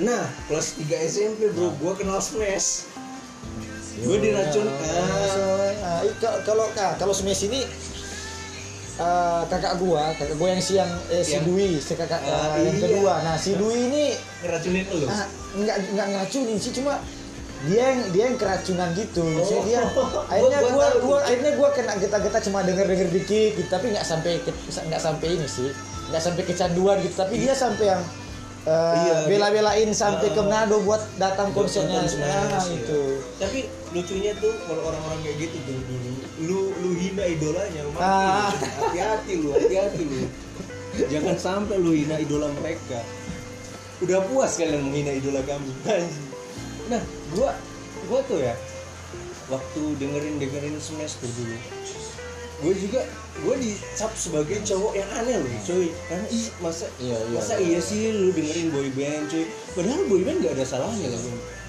Nah, 0.00 0.24
kelas 0.46 0.76
3 0.76 0.96
SMP 1.02 1.50
bro, 1.50 1.72
gua 1.74 1.92
kenal 1.94 2.18
Smash. 2.18 2.88
Gua 4.00 4.16
diracun. 4.16 4.66
Ah. 4.66 5.70
Ah, 5.76 6.00
i- 6.02 6.16
ka- 6.16 6.40
kalau 6.42 6.66
ka- 6.70 6.96
kalau 6.96 7.12
Smash 7.12 7.44
ini 7.44 7.62
eh, 8.96 9.42
kakak 9.44 9.74
gua, 9.76 10.14
kakak 10.14 10.36
gua 10.36 10.48
yang 10.50 10.62
siang 10.62 10.90
eh, 11.08 11.20
si 11.20 11.34
Yang- 11.34 11.46
Dwi, 11.46 11.70
si 11.78 11.92
kakak 11.92 12.20
eh, 12.20 12.30
yang 12.62 12.72
iya. 12.72 12.82
kedua. 12.84 13.14
Nah, 13.20 13.34
si 13.34 13.50
Dwi 13.52 13.76
ini 13.84 14.04
Ngeracunin 14.40 14.84
lu. 14.88 15.06
ah, 15.06 15.26
nggak 15.52 15.76
nggak 15.92 16.06
ngeracunin 16.08 16.56
sih, 16.56 16.72
cuma 16.72 17.02
dia 17.64 17.80
yang 17.90 18.00
dia 18.10 18.24
yang 18.28 18.36
keracunan 18.36 18.88
gitu. 18.92 19.24
Jadi 19.40 19.60
dia 19.66 19.80
Oh, 19.82 20.22
akhirnya 20.30 20.60
gua- 20.62 20.70
gua 20.70 20.86
gua 21.00 21.18
akhirnya 21.22 21.52
gua 21.54 21.68
kena 21.70 21.92
kita 21.96 22.38
cuma 22.42 22.58
denger 22.60 22.86
denger 22.86 23.08
dikit 23.10 23.50
gitu, 23.56 23.68
tapi 23.68 23.86
nggak 23.90 24.04
sampai 24.04 24.38
nggak 24.84 25.00
sampai 25.00 25.26
ini 25.32 25.46
sih, 25.46 25.70
nggak 26.08 26.22
sampai 26.22 26.42
kecanduan 26.44 26.96
gitu. 27.00 27.14
Tapi 27.16 27.34
dia 27.36 27.54
sampai 27.54 27.86
yang 27.88 28.02
eh, 28.64 28.96
Iya, 28.96 29.16
bela-belain 29.28 29.90
sampai 29.92 30.30
ke 30.30 30.38
Ah. 30.38 30.44
Manado 30.44 30.80
buat 30.80 31.04
datang 31.14 31.52
konsernya. 31.52 32.00
Nah, 32.00 32.48
iya. 32.48 32.60
itu. 32.72 33.00
Tapi 33.36 33.58
lucunya 33.90 34.32
tuh 34.34 34.56
kalau 34.64 34.88
orang-orang 34.88 35.20
kayak 35.20 35.36
gitu 35.38 35.56
tuh 35.60 35.76
dulu 35.84 36.23
lu 36.42 36.74
lu 36.82 36.90
hina 36.98 37.22
idolanya 37.24 37.82
mati 37.94 38.02
Ah. 38.02 38.50
lu. 38.50 38.66
hati-hati 38.90 39.32
lu 39.38 39.48
hati-hati 39.54 40.02
lu 40.02 40.20
jangan 41.06 41.36
sampai 41.38 41.76
lu 41.78 41.94
hina 41.94 42.18
idola 42.18 42.50
mereka 42.58 42.98
udah 44.02 44.18
puas 44.26 44.58
kalian 44.58 44.82
menghina 44.82 45.14
idola 45.14 45.40
kami 45.46 45.70
nah 46.90 47.02
gua 47.32 47.54
gua 48.10 48.20
tuh 48.26 48.42
ya 48.42 48.54
waktu 49.46 49.82
dengerin 50.00 50.42
dengerin 50.42 50.74
smash 50.80 51.20
tuh 51.22 51.30
dulu 51.30 51.56
gue 52.54 52.74
juga 52.80 53.02
gue 53.44 53.54
dicap 53.60 54.14
sebagai 54.16 54.56
cowok 54.64 54.94
yang 54.96 55.10
aneh 55.20 55.36
loh 55.36 55.52
cuy 55.66 55.90
karena 56.08 56.26
ih 56.32 56.48
masa 56.62 56.86
Iya, 56.96 57.18
iya, 57.18 57.36
masa 57.36 57.54
iya. 57.60 57.76
iya 57.76 57.80
sih 57.82 58.08
lu 58.14 58.32
dengerin 58.32 58.72
boy 58.72 58.88
band 58.94 59.28
cuy 59.28 59.44
padahal 59.74 60.02
boy 60.08 60.22
band 60.24 60.38
gak 60.40 60.54
ada 60.56 60.64
salahnya 60.64 61.12
lah 61.12 61.20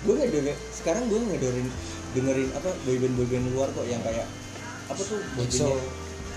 gue 0.06 0.14
nggak 0.14 0.30
denger 0.32 0.56
sekarang 0.72 1.04
gue 1.10 1.20
nggak 1.20 1.40
dengerin 1.42 1.68
dengerin 2.16 2.50
apa 2.56 2.70
boy 2.86 2.98
band 3.02 3.14
boy 3.18 3.28
band 3.28 3.46
luar 3.52 3.68
kok 3.76 3.86
yang 3.90 4.00
kayak 4.08 4.28
apa 4.86 5.02
tuh? 5.02 5.20
EXO. 5.38 5.70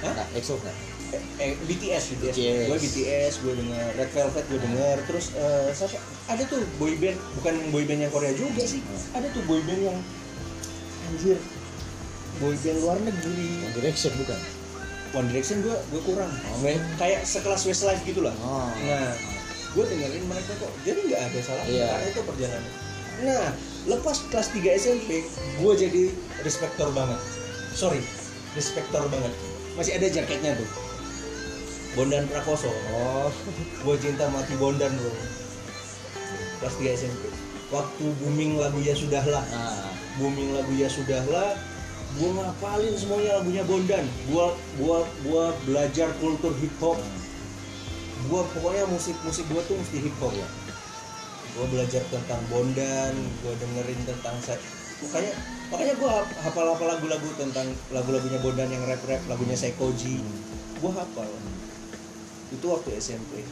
Hah? 0.01 0.13
Nah, 0.15 0.27
EXO 0.33 0.57
kan? 0.59 0.77
eh, 1.09 1.23
eh, 1.41 1.53
BTS 1.65 2.13
BTS, 2.13 2.37
BTS. 2.37 2.67
gue 2.69 2.79
BTS 2.79 3.33
gue 3.41 3.55
denger 3.57 3.87
Red 3.97 4.11
Velvet 4.11 4.45
gue 4.45 4.61
denger. 4.61 4.97
Terus 5.05 5.27
eh, 5.35 5.69
siapa? 5.73 5.97
Ada 6.29 6.43
tuh 6.45 6.61
boy 6.77 6.93
band 6.95 7.17
bukan 7.35 7.55
boy 7.71 7.83
band 7.83 8.01
yang 8.03 8.13
Korea 8.13 8.33
juga 8.33 8.61
sih. 8.61 8.85
Ada 9.11 9.25
tuh 9.31 9.41
boy 9.43 9.61
band 9.63 9.83
yang 9.83 9.99
anjir 11.07 11.41
boy 12.37 12.53
band 12.55 12.79
luar 12.79 12.97
negeri. 13.01 13.49
One 13.63 13.75
Direction 13.75 14.13
bukan? 14.15 14.41
One 15.11 15.27
Direction 15.27 15.57
gue 15.63 15.77
gue 15.89 16.03
kurang. 16.05 16.29
Kayak- 16.61 16.85
kayak 16.97 17.21
sekelas 17.25 17.65
Westlife 17.65 18.05
gitu 18.05 18.21
lah 18.21 18.37
Oh. 18.37 18.69
nah 18.79 19.09
gue 19.71 19.85
dengerin 19.87 20.25
mereka 20.25 20.53
kok. 20.55 20.73
Jadi 20.83 21.01
nggak 21.09 21.21
ada 21.25 21.39
salah 21.41 21.65
Iya. 21.65 21.89
karena 21.89 22.07
itu 22.07 22.21
perjalanan. 22.23 22.73
Nah 23.19 23.49
lepas 23.89 24.17
kelas 24.29 24.49
3 24.53 24.77
SMP 24.77 25.25
gue 25.57 25.73
jadi 25.75 26.03
respektor 26.45 26.93
banget. 26.93 27.17
Sorry 27.73 28.05
respektor 28.57 29.05
banget. 29.11 29.33
Masih 29.77 29.97
ada 29.99 30.07
jaketnya 30.09 30.57
tuh. 30.57 30.69
Bondan 31.97 32.29
Prakoso. 32.31 32.71
Oh 32.95 33.33
gue 33.83 33.97
cinta 33.99 34.31
mati 34.31 34.55
Bondan 34.55 34.93
bro. 34.95 35.13
Kelas 36.63 36.75
3 36.79 36.99
SMP 36.99 37.23
waktu 37.69 38.05
booming 38.25 38.57
lagunya 38.57 38.95
sudahlah. 38.97 39.45
Nah 39.53 39.91
booming 40.21 40.57
lagunya 40.57 40.89
sudahlah 40.89 41.59
gue 42.17 42.31
ngapalin 42.35 42.95
semuanya 42.97 43.43
lagunya 43.43 43.63
Bondan. 43.67 44.05
Gua 44.33 44.57
gua 44.81 45.05
gua 45.27 45.53
belajar 45.69 46.09
kultur 46.23 46.55
hip 46.59 46.73
hop 46.81 46.99
gua 48.27 48.43
pokoknya 48.51 48.85
musik 48.91 49.15
musik 49.23 49.47
gua 49.49 49.63
tuh 49.65 49.79
mesti 49.79 49.99
hip 50.03 50.17
hop 50.19 50.33
ya. 50.35 50.49
Gua 51.57 51.67
belajar 51.71 52.03
tentang 52.13 52.43
Bondan 52.53 53.15
gua 53.43 53.55
dengerin 53.59 54.01
tentang 54.07 54.37
makanya 54.99 55.33
makanya 55.71 55.95
hap- 55.95 56.35
hafal 56.43 56.67
hafal 56.75 56.89
lagu-lagu 56.91 57.29
tentang 57.39 57.67
lagu-lagunya 57.95 58.43
Bondan 58.43 58.67
yang 58.73 58.83
rap 58.83 59.03
rap 59.07 59.23
lagunya 59.31 59.55
Sekoji 59.55 60.19
gua 60.83 60.93
hafal. 61.03 61.31
Itu 62.49 62.67
waktu 62.73 62.97
SMP 62.99 63.45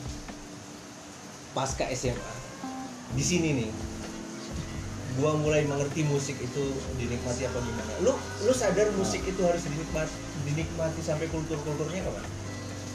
pasca 1.52 1.88
SMA 1.92 2.32
di 3.14 3.24
sini 3.24 3.48
nih 3.64 3.70
gua 5.16 5.32
mulai 5.40 5.64
mengerti 5.64 6.04
musik 6.04 6.36
itu 6.36 6.62
dinikmati 7.00 7.48
apa 7.48 7.58
gimana. 7.62 7.92
Lu 8.04 8.12
lu 8.44 8.52
sadar 8.52 8.90
musik 8.98 9.24
itu 9.24 9.40
harus 9.40 9.62
dinikmati 9.64 10.12
dinikmati 10.44 11.00
sampai 11.00 11.30
kultur 11.32 11.56
kulturnya 11.64 12.04
kapan? 12.04 12.24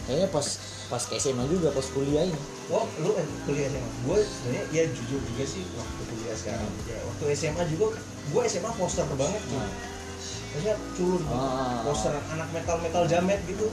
Kayaknya 0.05 0.27
pas 0.33 0.47
pas 0.91 1.03
ke 1.07 1.15
SMA 1.17 1.47
juga 1.47 1.71
pas 1.71 1.85
kuliah 1.87 2.27
ini. 2.27 2.41
Oh 2.67 2.85
lu 2.99 3.15
eh, 3.15 3.25
kuliah 3.47 3.69
SMA 3.71 3.89
gue 4.05 4.17
sebenarnya 4.21 4.63
ya 4.75 4.83
jujur 4.91 5.21
juga 5.23 5.43
sih 5.47 5.63
waktu 5.77 6.01
kuliah 6.09 6.35
sekarang. 6.35 6.71
Ya 6.85 6.97
waktu 7.07 7.23
SMA 7.33 7.63
juga 7.71 7.97
gue 8.29 8.41
SMA 8.45 8.71
poster 8.77 9.07
banget 9.17 9.41
tuh 9.49 9.57
nah, 9.57 9.71
maksudnya 10.51 10.75
culun 10.93 11.21
gitu. 11.25 11.33
Ah. 11.33 11.81
poster 11.87 12.13
anak 12.13 12.49
metal 12.53 12.77
metal 12.83 13.03
jamet 13.07 13.41
gitu. 13.47 13.67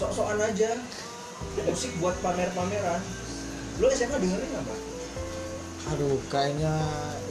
Sok-sokan 0.00 0.40
aja. 0.40 0.74
Musik 1.68 1.92
buat 2.00 2.16
pamer-pameran. 2.24 3.00
Lu 3.78 3.86
SMA 3.92 4.16
dengerin 4.18 4.52
apa? 4.58 4.74
Aduh 5.92 6.18
kayaknya 6.30 6.72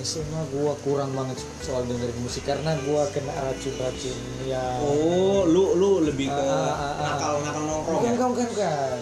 SMA 0.04 0.42
gua 0.54 0.76
kurang 0.84 1.16
banget 1.16 1.40
soal 1.64 1.88
dengerin 1.88 2.16
musik 2.22 2.44
karena 2.44 2.76
gua 2.86 3.08
kena 3.10 3.34
racun-racun 3.34 4.18
ya. 4.46 4.80
Oh 4.84 5.48
lu 5.50 5.76
lu 5.76 6.06
lebih 6.06 6.30
ke 6.30 6.44
Ah, 6.46 6.46
ah, 6.46 6.76
ah, 6.78 6.94
nakal 7.16 7.34
nakal 7.42 7.64
nongkrong 7.66 8.02
bukan 8.06 8.14
ya? 8.14 8.20
bukan 8.28 8.48
bukan. 8.54 8.98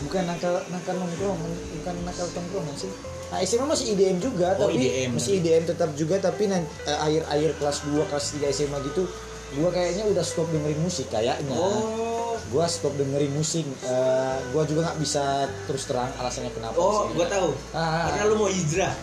Bukan 0.00 0.22
nakal 0.26 0.54
nakal 0.72 0.94
nongkrong 0.96 1.38
bukan 1.76 1.94
nakal 2.08 2.26
tongkrongan 2.32 2.76
sih 2.78 2.92
nah 3.30 3.38
SMA 3.40 3.62
masih 3.64 3.86
IDM 3.90 4.18
juga 4.18 4.52
Oh, 4.54 4.66
tapi 4.66 4.74
IDM. 4.76 5.14
masih 5.14 5.38
IDM 5.38 5.62
tetap 5.64 5.90
juga 5.94 6.18
tapi 6.18 6.44
nan- 6.44 6.66
eh, 6.82 6.98
akhir 6.98 7.22
akhir 7.26 7.50
kelas 7.56 7.78
2 7.84 8.02
kelas 8.04 8.26
3 8.34 8.50
SMA 8.50 8.78
gitu 8.84 9.06
gua 9.52 9.68
kayaknya 9.68 10.04
udah 10.04 10.20
stop 10.20 10.46
dengerin 10.48 10.78
musik 10.78 11.06
kayaknya. 11.08 11.50
Oh. 11.50 12.38
Gua 12.48 12.66
stop 12.66 12.94
dengerin 12.94 13.30
musik 13.30 13.66
Eh, 13.80 14.36
gua 14.50 14.62
juga 14.64 14.80
nggak 14.84 14.98
bisa 14.98 15.22
terus 15.64 15.82
terang 15.84 16.10
alasannya 16.16 16.50
kenapa 16.50 16.74
oh 16.74 17.06
sih. 17.06 17.14
gue 17.14 17.26
tahu. 17.28 17.50
Ah. 17.70 18.10
karena 18.10 18.24
lu 18.26 18.36
mau 18.36 18.46
hijrah. 18.46 18.94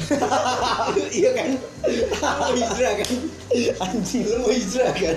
Iya 1.12 1.30
kan? 1.32 1.48
Lu 1.84 2.40
mau 2.40 2.52
hijrah 2.52 2.92
kan? 2.96 3.10
Anjing 3.80 4.22
lu 4.24 4.36
mau 4.40 4.50
hijrah 4.50 4.92
kan? 4.92 5.16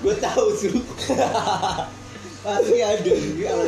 Gue 0.00 0.14
tahu 0.16 0.46
tuh 0.56 0.74
pasti 2.42 2.78
ada. 2.80 3.12
Kalau 3.36 3.66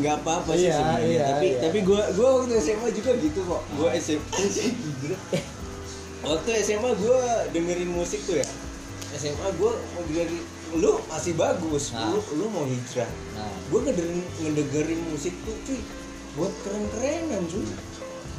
nggak 0.00 0.16
apa-apa 0.24 0.50
sih 0.56 0.66
Iya, 0.68 0.76
sebenarnya 0.80 1.06
iya, 1.06 1.24
tapi 1.30 1.46
iya. 1.52 1.60
tapi 1.62 1.78
gue 1.84 2.02
gue 2.16 2.28
waktu 2.28 2.54
SMA 2.58 2.88
juga 2.96 3.10
gitu 3.20 3.40
kok. 3.44 3.62
Gue 3.76 3.88
SMA 4.00 4.40
waktu 6.28 6.50
SMA 6.64 6.90
gue 6.96 7.20
dengerin 7.52 7.90
musik 7.92 8.20
tuh 8.24 8.40
ya. 8.40 8.46
SMA 9.14 9.48
gue 9.60 9.72
mau 9.72 10.02
dengerin 10.08 10.40
lu 10.80 10.92
masih 11.10 11.34
bagus. 11.36 11.92
Nah. 11.92 12.14
lu 12.14 12.20
lu 12.40 12.46
mau 12.48 12.64
hijrah. 12.64 13.10
Nah. 13.36 13.52
Gue 13.68 13.80
ngedengerin, 13.84 14.26
ngedengerin 14.40 15.00
musik 15.12 15.34
tuh 15.44 15.56
cuy 15.68 15.80
buat 16.38 16.52
keren-kerenan 16.64 17.42
cuy. 17.46 17.66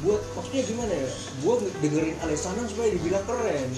Buat 0.02 0.22
maksudnya 0.34 0.62
gimana 0.66 0.92
ya? 0.92 1.10
Gue 1.46 1.54
dengerin 1.78 2.16
Alessandro 2.26 2.66
supaya 2.66 2.90
dibilang 2.90 3.22
keren 3.22 3.70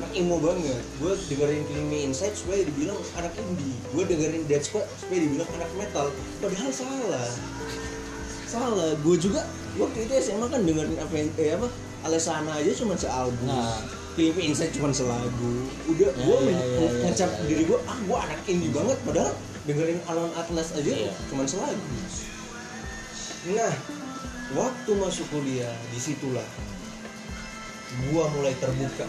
anak 0.00 0.10
emo 0.16 0.40
banget. 0.40 0.80
Gue 0.96 1.12
dengerin 1.28 1.62
Me 1.92 2.08
Inside 2.08 2.32
supaya 2.32 2.64
dibilang 2.64 2.96
anak 3.20 3.36
indie. 3.36 3.76
Gue 3.92 4.08
dengerin 4.08 4.48
Dead 4.48 4.64
Squad 4.64 4.88
supaya 4.96 5.20
dibilang 5.20 5.48
anak 5.60 5.70
metal. 5.76 6.08
Padahal 6.40 6.72
salah. 6.72 7.28
Salah. 8.48 8.90
Gue 9.04 9.20
juga 9.20 9.44
waktu 9.76 10.08
itu 10.08 10.12
SMA 10.24 10.48
kan 10.48 10.64
dengerin 10.64 10.96
apa 10.96 11.14
eh, 11.36 11.52
apa? 11.52 11.68
Alessandro 12.00 12.56
aja 12.56 12.72
cuma 12.72 12.96
sealbum. 12.96 13.44
Nah. 13.44 13.84
Me 14.16 14.32
Inside 14.40 14.72
cuma 14.76 14.88
selagu. 14.92 15.68
Udah 15.88 16.12
Ya, 16.12 16.24
gue 16.24 16.36
ya, 16.48 16.52
ya, 16.52 16.64
ya, 16.66 16.90
ngecap 17.08 17.30
ya, 17.30 17.40
ya. 17.40 17.46
diri 17.46 17.62
gue 17.68 17.78
ah 17.84 17.98
gue 18.00 18.18
anak 18.18 18.40
indie 18.48 18.72
banget. 18.72 18.98
Padahal 19.04 19.32
dengerin 19.68 20.00
Alon 20.08 20.32
Atlas 20.34 20.72
aja 20.72 20.88
Iya. 20.88 21.12
cuman 21.28 21.44
selagu. 21.44 21.84
Nah 23.52 23.72
waktu 24.56 24.90
masuk 24.98 25.26
kuliah 25.30 25.72
di 25.94 25.98
situlah 26.00 26.44
gua 28.10 28.26
mulai 28.34 28.54
terbuka 28.58 29.06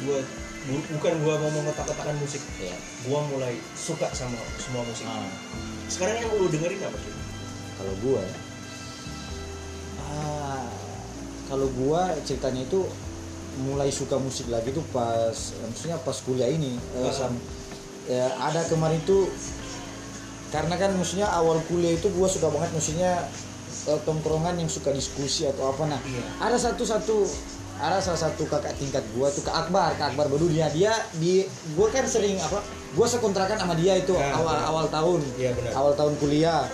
gua 0.00 0.18
bu- 0.64 0.88
bukan 0.92 1.14
gua 1.20 1.34
mau 1.38 1.50
mengotak-kotakan 1.52 2.16
musik 2.16 2.42
ya 2.58 2.74
gua 3.04 3.20
mulai 3.24 3.54
suka 3.74 4.08
sama 4.10 4.36
semua 4.56 4.82
musik 4.82 5.04
Ah. 5.04 5.28
sekarang 5.86 6.16
yang 6.18 6.30
lu 6.32 6.48
dengerin 6.48 6.80
apa 6.80 6.98
sih 6.98 7.14
kalau 7.74 7.94
gua 8.00 8.20
ya, 8.20 8.36
ah, 10.00 10.64
kalau 11.46 11.68
gua 11.74 12.02
ceritanya 12.22 12.62
itu 12.62 12.80
mulai 13.60 13.86
suka 13.88 14.16
musik 14.16 14.48
lagi 14.48 14.70
tuh 14.70 14.82
pas 14.88 15.34
maksudnya 15.62 15.98
pas 15.98 16.16
kuliah 16.18 16.48
ini 16.48 16.74
eh, 16.94 17.02
Ah. 17.02 17.12
sam- 17.12 17.44
ya, 18.04 18.26
ada 18.40 18.64
kemarin 18.64 18.98
tuh 19.04 19.30
karena 20.50 20.74
kan 20.74 20.90
maksudnya 20.92 21.26
awal 21.28 21.58
kuliah 21.64 21.92
itu 21.92 22.10
gua 22.10 22.26
suka 22.26 22.48
banget 22.48 22.70
maksudnya 22.72 23.26
eh, 23.84 24.00
tongkrongan 24.02 24.56
yang 24.56 24.66
suka 24.66 24.90
diskusi 24.90 25.44
atau 25.44 25.68
apa 25.68 25.86
nah 25.86 26.00
Iya. 26.00 26.24
ada 26.40 26.56
satu 26.56 26.82
satu 26.82 27.26
ada 27.76 27.98
salah 27.98 28.20
satu 28.20 28.44
kakak 28.44 28.74
tingkat 28.74 29.02
gua 29.12 29.28
tuh 29.28 29.42
Kak 29.42 29.66
Akbar. 29.66 29.94
Kak 29.94 30.12
Akbar 30.12 30.26
Badudia 30.26 30.68
dia 30.68 30.90
di 31.14 31.42
gua 31.72 31.88
kan 31.88 32.04
sering 32.04 32.38
apa 32.38 32.62
gua 32.92 33.04
sekontrakan 33.04 33.56
sama 33.56 33.74
dia 33.74 33.96
itu 33.96 34.14
Ah, 34.14 34.34
awal 34.34 34.54
benar. 34.54 34.68
awal 34.68 34.86
tahun. 34.88 35.20
Iya, 35.34 35.50
benar. 35.52 35.72
awal 35.74 35.92
tahun 35.94 36.14
kuliah. 36.16 36.64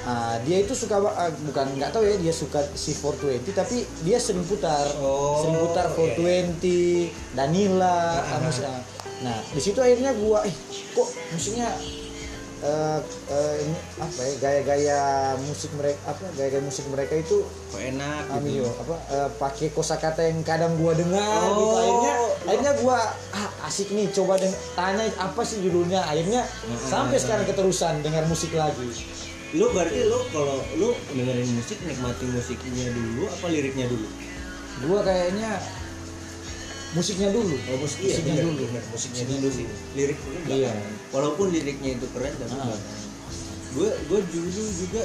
Nah, 0.00 0.40
dia 0.40 0.58
itu 0.58 0.72
suka 0.72 0.96
ah, 1.02 1.28
bukan 1.42 1.76
nggak 1.76 1.90
tahu 1.90 2.00
ya 2.02 2.16
dia 2.16 2.32
suka 2.32 2.64
si 2.72 2.92
420 2.92 3.52
tapi 3.52 3.76
dia 4.02 4.16
sering 4.16 4.40
putar. 4.42 4.88
Oh, 4.98 5.44
sering 5.44 5.58
putar 5.58 5.84
iya, 5.86 6.16
420 6.16 7.12
Danila 7.34 7.98
Ah, 8.16 8.24
ah, 8.26 8.38
musik- 8.40 8.64
ah. 8.64 8.80
nah 9.18 9.36
di 9.44 9.58
situ 9.58 9.76
akhirnya 9.76 10.14
gua 10.14 10.44
eh 10.44 10.54
kok 10.94 11.08
musiknya 11.28 11.68
eh, 12.58 12.98
eh, 13.30 13.54
ini 13.62 13.78
apa 14.02 14.20
ya 14.22 14.34
gaya-gaya 14.42 15.00
musik 15.46 15.70
mereka 15.78 15.98
apa 16.10 16.22
gaya-gaya 16.34 16.62
musik 16.64 16.86
mereka 16.90 17.14
itu 17.14 17.46
kok 17.46 17.78
enak 17.82 18.22
Amin 18.34 18.58
gitu. 18.58 18.66
yo, 18.66 18.68
apa 18.82 18.94
eh, 19.14 19.28
pakai 19.38 19.68
kosakata 19.70 20.26
yang 20.26 20.42
kadang 20.42 20.74
gua 20.78 20.92
dengar 20.98 21.38
gitu. 21.54 21.62
Oh. 21.62 21.78
akhirnya 21.78 22.14
akhirnya 22.48 22.72
gua 22.82 22.98
ah, 23.34 23.48
asik 23.70 23.94
nih 23.94 24.10
coba 24.10 24.40
deng 24.42 24.54
tanya 24.74 25.04
apa 25.22 25.40
sih 25.46 25.62
judulnya? 25.62 26.02
Akhirnya 26.02 26.42
sampai 26.88 27.16
sekarang 27.22 27.46
keterusan 27.46 28.02
dengar 28.02 28.26
musik 28.26 28.50
lagi. 28.56 28.90
Lu 29.54 29.70
berarti 29.72 30.04
lu 30.04 30.18
kalau 30.34 30.60
lu 30.76 30.92
dengerin 31.14 31.48
musik 31.54 31.78
nikmati 31.86 32.26
musiknya 32.28 32.90
dulu 32.90 33.30
apa 33.30 33.46
liriknya 33.48 33.86
dulu? 33.86 34.06
Gua 34.88 35.00
kayaknya 35.06 35.58
musiknya 36.90 37.28
dulu 37.28 37.52
Oh, 37.68 37.76
musik, 37.78 37.98
iya, 38.00 38.16
musiknya 38.16 38.34
bener, 38.34 38.44
dulu 38.46 38.62
bener. 38.64 38.82
musiknya 38.88 39.24
dulu 39.26 39.48
sih 39.50 39.66
lirik 39.92 40.18
dulu 40.18 40.36
Iya. 40.38 40.72
belakangan. 40.72 40.92
walaupun 41.08 41.46
liriknya 41.50 41.90
itu 41.94 42.06
keren 42.12 42.32
tapi 42.34 42.54
Ah. 42.54 42.80
gue 43.70 43.88
gue 44.08 44.20
dulu 44.26 44.48
juga 44.72 45.02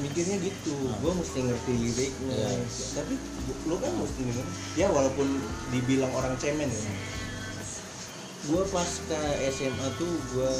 mikirnya 0.00 0.36
gitu 0.40 0.74
Ah. 0.84 0.96
gue 0.98 1.12
mesti 1.14 1.38
ngerti 1.40 1.72
liriknya 1.78 2.34
Iya. 2.34 2.50
tapi 2.96 3.14
lu 3.64 3.74
kan 3.76 3.92
mesti 3.94 4.20
denger 4.20 4.46
ya 4.74 4.86
walaupun 4.88 5.26
dibilang 5.70 6.10
orang 6.10 6.34
cemen 6.36 6.66
ya 6.66 6.92
gue 8.40 8.62
pas 8.66 8.88
ke 8.88 9.18
SMA 9.52 9.88
tuh 9.94 10.08
gue 10.32 10.52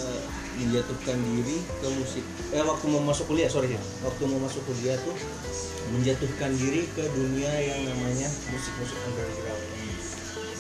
menjatuhkan 0.60 1.16
diri 1.16 1.58
ke 1.74 1.88
musik 1.90 2.22
eh 2.50 2.60
waktu 2.60 2.84
mau 2.86 3.00
masuk 3.00 3.24
kuliah 3.26 3.48
sorry 3.48 3.72
ya 3.72 3.82
waktu 4.00 4.22
mau 4.26 4.36
masuk 4.38 4.60
kuliah 4.62 5.00
tuh 5.00 5.16
menjatuhkan 5.90 6.52
diri 6.54 6.86
ke 6.88 7.02
dunia 7.08 7.50
yang 7.50 7.80
namanya 7.82 8.28
musik-musik 8.46 8.94
underground 9.02 9.64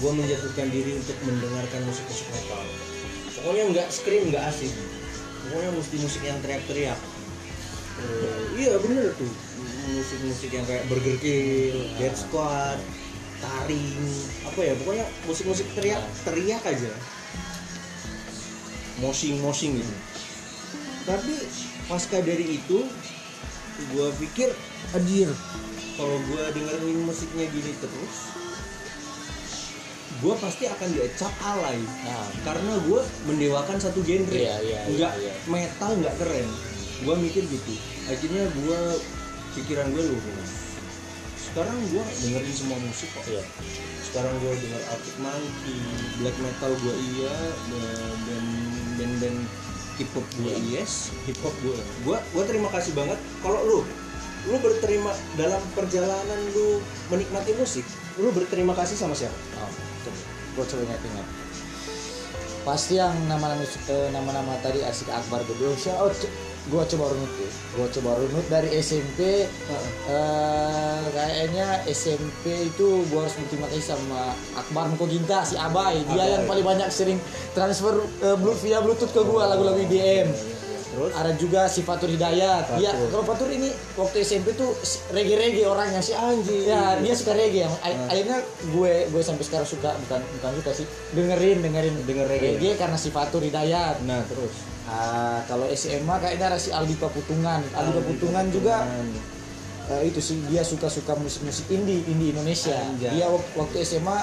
gue 0.00 0.10
menjatuhkan 0.16 0.68
diri 0.72 0.96
untuk 0.96 1.16
mendengarkan 1.28 1.80
musik-musik 1.84 2.26
metal 2.32 2.64
pokoknya 3.40 3.64
nggak 3.76 3.88
scream 3.92 4.32
nggak 4.32 4.44
asik 4.48 4.72
pokoknya 5.48 5.70
mesti 5.76 5.96
musik 6.00 6.22
yang 6.24 6.38
teriak-teriak 6.40 7.00
Eh, 8.00 8.64
iya 8.64 8.74
bener 8.80 9.12
tuh 9.16 9.28
musik-musik 9.92 10.50
yang 10.54 10.64
kayak 10.64 10.88
Burger 10.88 11.16
Kill, 11.20 11.76
Dead 12.00 12.14
Squad, 12.16 12.80
Taring, 13.44 14.00
apa 14.48 14.60
ya 14.60 14.72
pokoknya 14.80 15.06
musik-musik 15.28 15.66
teriak 15.76 16.00
teriak 16.24 16.62
aja, 16.64 16.92
moshing-moshing 19.04 19.80
gitu. 19.80 19.94
Tapi 21.04 21.34
pasca 21.88 22.20
dari 22.24 22.60
itu, 22.60 22.88
gue 23.92 24.08
pikir 24.22 24.48
Anjir. 24.96 25.28
kalau 26.00 26.16
gue 26.32 26.42
dengerin 26.56 27.04
musiknya 27.04 27.44
gini 27.52 27.72
terus, 27.76 28.16
gue 30.20 30.34
pasti 30.36 30.64
akan 30.68 30.88
diecap 30.92 31.32
alay. 31.42 31.80
Nah, 31.80 32.28
karena 32.44 32.72
gue 32.84 33.00
mendewakan 33.24 33.76
satu 33.80 34.04
genre. 34.04 34.36
Iya, 34.36 34.56
iya, 34.60 34.80
nggak 34.88 35.12
iya, 35.20 35.32
iya. 35.32 35.48
metal 35.48 35.90
nggak 35.96 36.14
keren. 36.20 36.48
Gue 37.04 37.14
mikir 37.16 37.42
gitu. 37.48 37.72
Akhirnya 38.08 38.44
gue 38.52 38.78
pikiran 39.56 39.88
gue 39.90 40.04
lurus 40.04 40.60
sekarang 41.50 41.74
gue 41.90 42.04
dengerin 42.22 42.54
semua 42.54 42.78
musik 42.78 43.10
kok. 43.10 43.26
Iya. 43.26 43.42
sekarang 44.10 44.34
gue 44.42 44.52
denger 44.58 44.82
Arctic 44.90 45.16
Monkey 45.22 45.78
black 46.18 46.36
metal 46.42 46.72
gue 46.82 46.94
iya 47.14 47.36
dan 48.26 48.44
band 48.98 49.14
band 49.22 49.38
hip 49.98 50.10
hop 50.14 50.26
gue 50.38 50.54
yes 50.70 51.14
hip 51.26 51.38
hop 51.42 51.54
gue 51.62 51.74
gue 52.06 52.18
gue 52.18 52.44
terima 52.46 52.70
kasih 52.70 52.94
banget. 52.94 53.18
Kalau 53.42 53.60
lu 53.66 53.80
lu 54.46 54.56
berterima 54.62 55.10
dalam 55.34 55.62
perjalanan 55.74 56.40
lu 56.54 56.78
menikmati 57.10 57.52
musik 57.58 57.86
lu 58.18 58.30
berterima 58.30 58.74
kasih 58.78 58.94
sama 58.94 59.14
siapa? 59.18 59.34
Oh, 59.58 59.70
coba. 60.62 60.62
Gua 60.62 60.66
coba 60.66 60.82
ingat-ingat. 60.86 61.26
Pasti 62.60 62.94
yang 62.94 63.16
nama-nama 63.24 63.64
eh, 63.64 64.08
nama-nama 64.10 64.52
tadi 64.60 64.80
Asik 64.80 65.08
Akbar 65.08 65.40
Bedul. 65.42 65.72
Oh, 65.72 66.12
co- 66.12 66.32
gua 66.68 66.84
coba 66.84 67.08
runut 67.08 67.32
ya. 67.34 67.50
Gua 67.72 67.88
coba 67.88 68.10
runut 68.16 68.44
dari 68.46 68.68
SMP 68.76 69.48
eh 70.04 71.00
kayaknya 71.10 71.80
SMP 71.88 72.44
itu 72.68 73.00
gua 73.08 73.24
harus 73.24 73.32
berterima 73.34 73.64
kasih 73.66 73.86
sama 73.86 74.36
Akbar 74.54 74.92
Mko 74.92 75.08
Ginta 75.08 75.40
si 75.40 75.56
Abai. 75.56 76.04
Dia 76.04 76.20
Abai. 76.20 76.28
yang 76.30 76.44
paling 76.44 76.66
banyak 76.66 76.88
sering 76.90 77.16
transfer 77.50 77.96
blu- 78.36 78.58
via 78.60 78.78
Bluetooth 78.78 79.08
ke 79.08 79.22
gua 79.22 79.48
lagu-lagu 79.48 79.80
IDM. 79.80 80.28
Terus 80.90 81.12
Ada 81.12 81.30
juga 81.34 81.60
si 81.64 81.80
Fatur 81.80 82.06
Hidayat. 82.06 82.66
Fatur. 82.68 83.06
kalau 83.08 83.24
Fatur 83.24 83.48
ini 83.48 83.68
waktu 83.94 84.16
SMP 84.20 84.52
tuh 84.52 84.74
reggae-reggae 85.08 85.64
orangnya 85.64 85.98
sih 85.98 86.12
Anjing. 86.12 86.64
Ya, 86.64 86.96
dia 86.96 87.14
suka 87.14 87.32
reggae. 87.32 87.62
A- 87.62 87.78
Akhirnya 88.06 88.38
gue 88.68 88.92
gue 89.06 89.22
sampai 89.22 89.42
sekarang 89.42 89.64
suka 89.64 89.94
bukan 89.96 90.18
bukan 90.32 90.50
suka 90.56 90.70
sih 90.74 90.84
dengerin 91.12 91.58
dengerin 91.60 91.94
Denger 92.02 92.26
reggae. 92.26 92.74
karena 92.74 92.94
si 92.94 93.08
Fatur 93.08 93.40
Hidayat. 93.40 94.02
nah 94.02 94.20
terus 94.24 94.50
Ah, 94.82 95.46
kalau 95.46 95.70
SMA 95.70 96.18
kayaknya 96.18 96.46
ada 96.48 96.58
si 96.58 96.68
Aldi 96.68 96.96
Paputungan. 96.96 97.62
Aldi 97.70 97.90
Paputungan 97.94 98.50
juga 98.50 98.82
eh, 99.88 100.02
itu 100.04 100.18
sih 100.18 100.42
dia 100.46 100.62
suka-suka 100.62 101.14
musik-musik 101.14 101.66
indie 101.68 102.02
indie 102.04 102.30
Indonesia. 102.30 102.74
Anjay. 102.74 103.10
Dia 103.12 103.26
wak- 103.26 103.54
waktu 103.56 103.76
SMA 103.80 104.18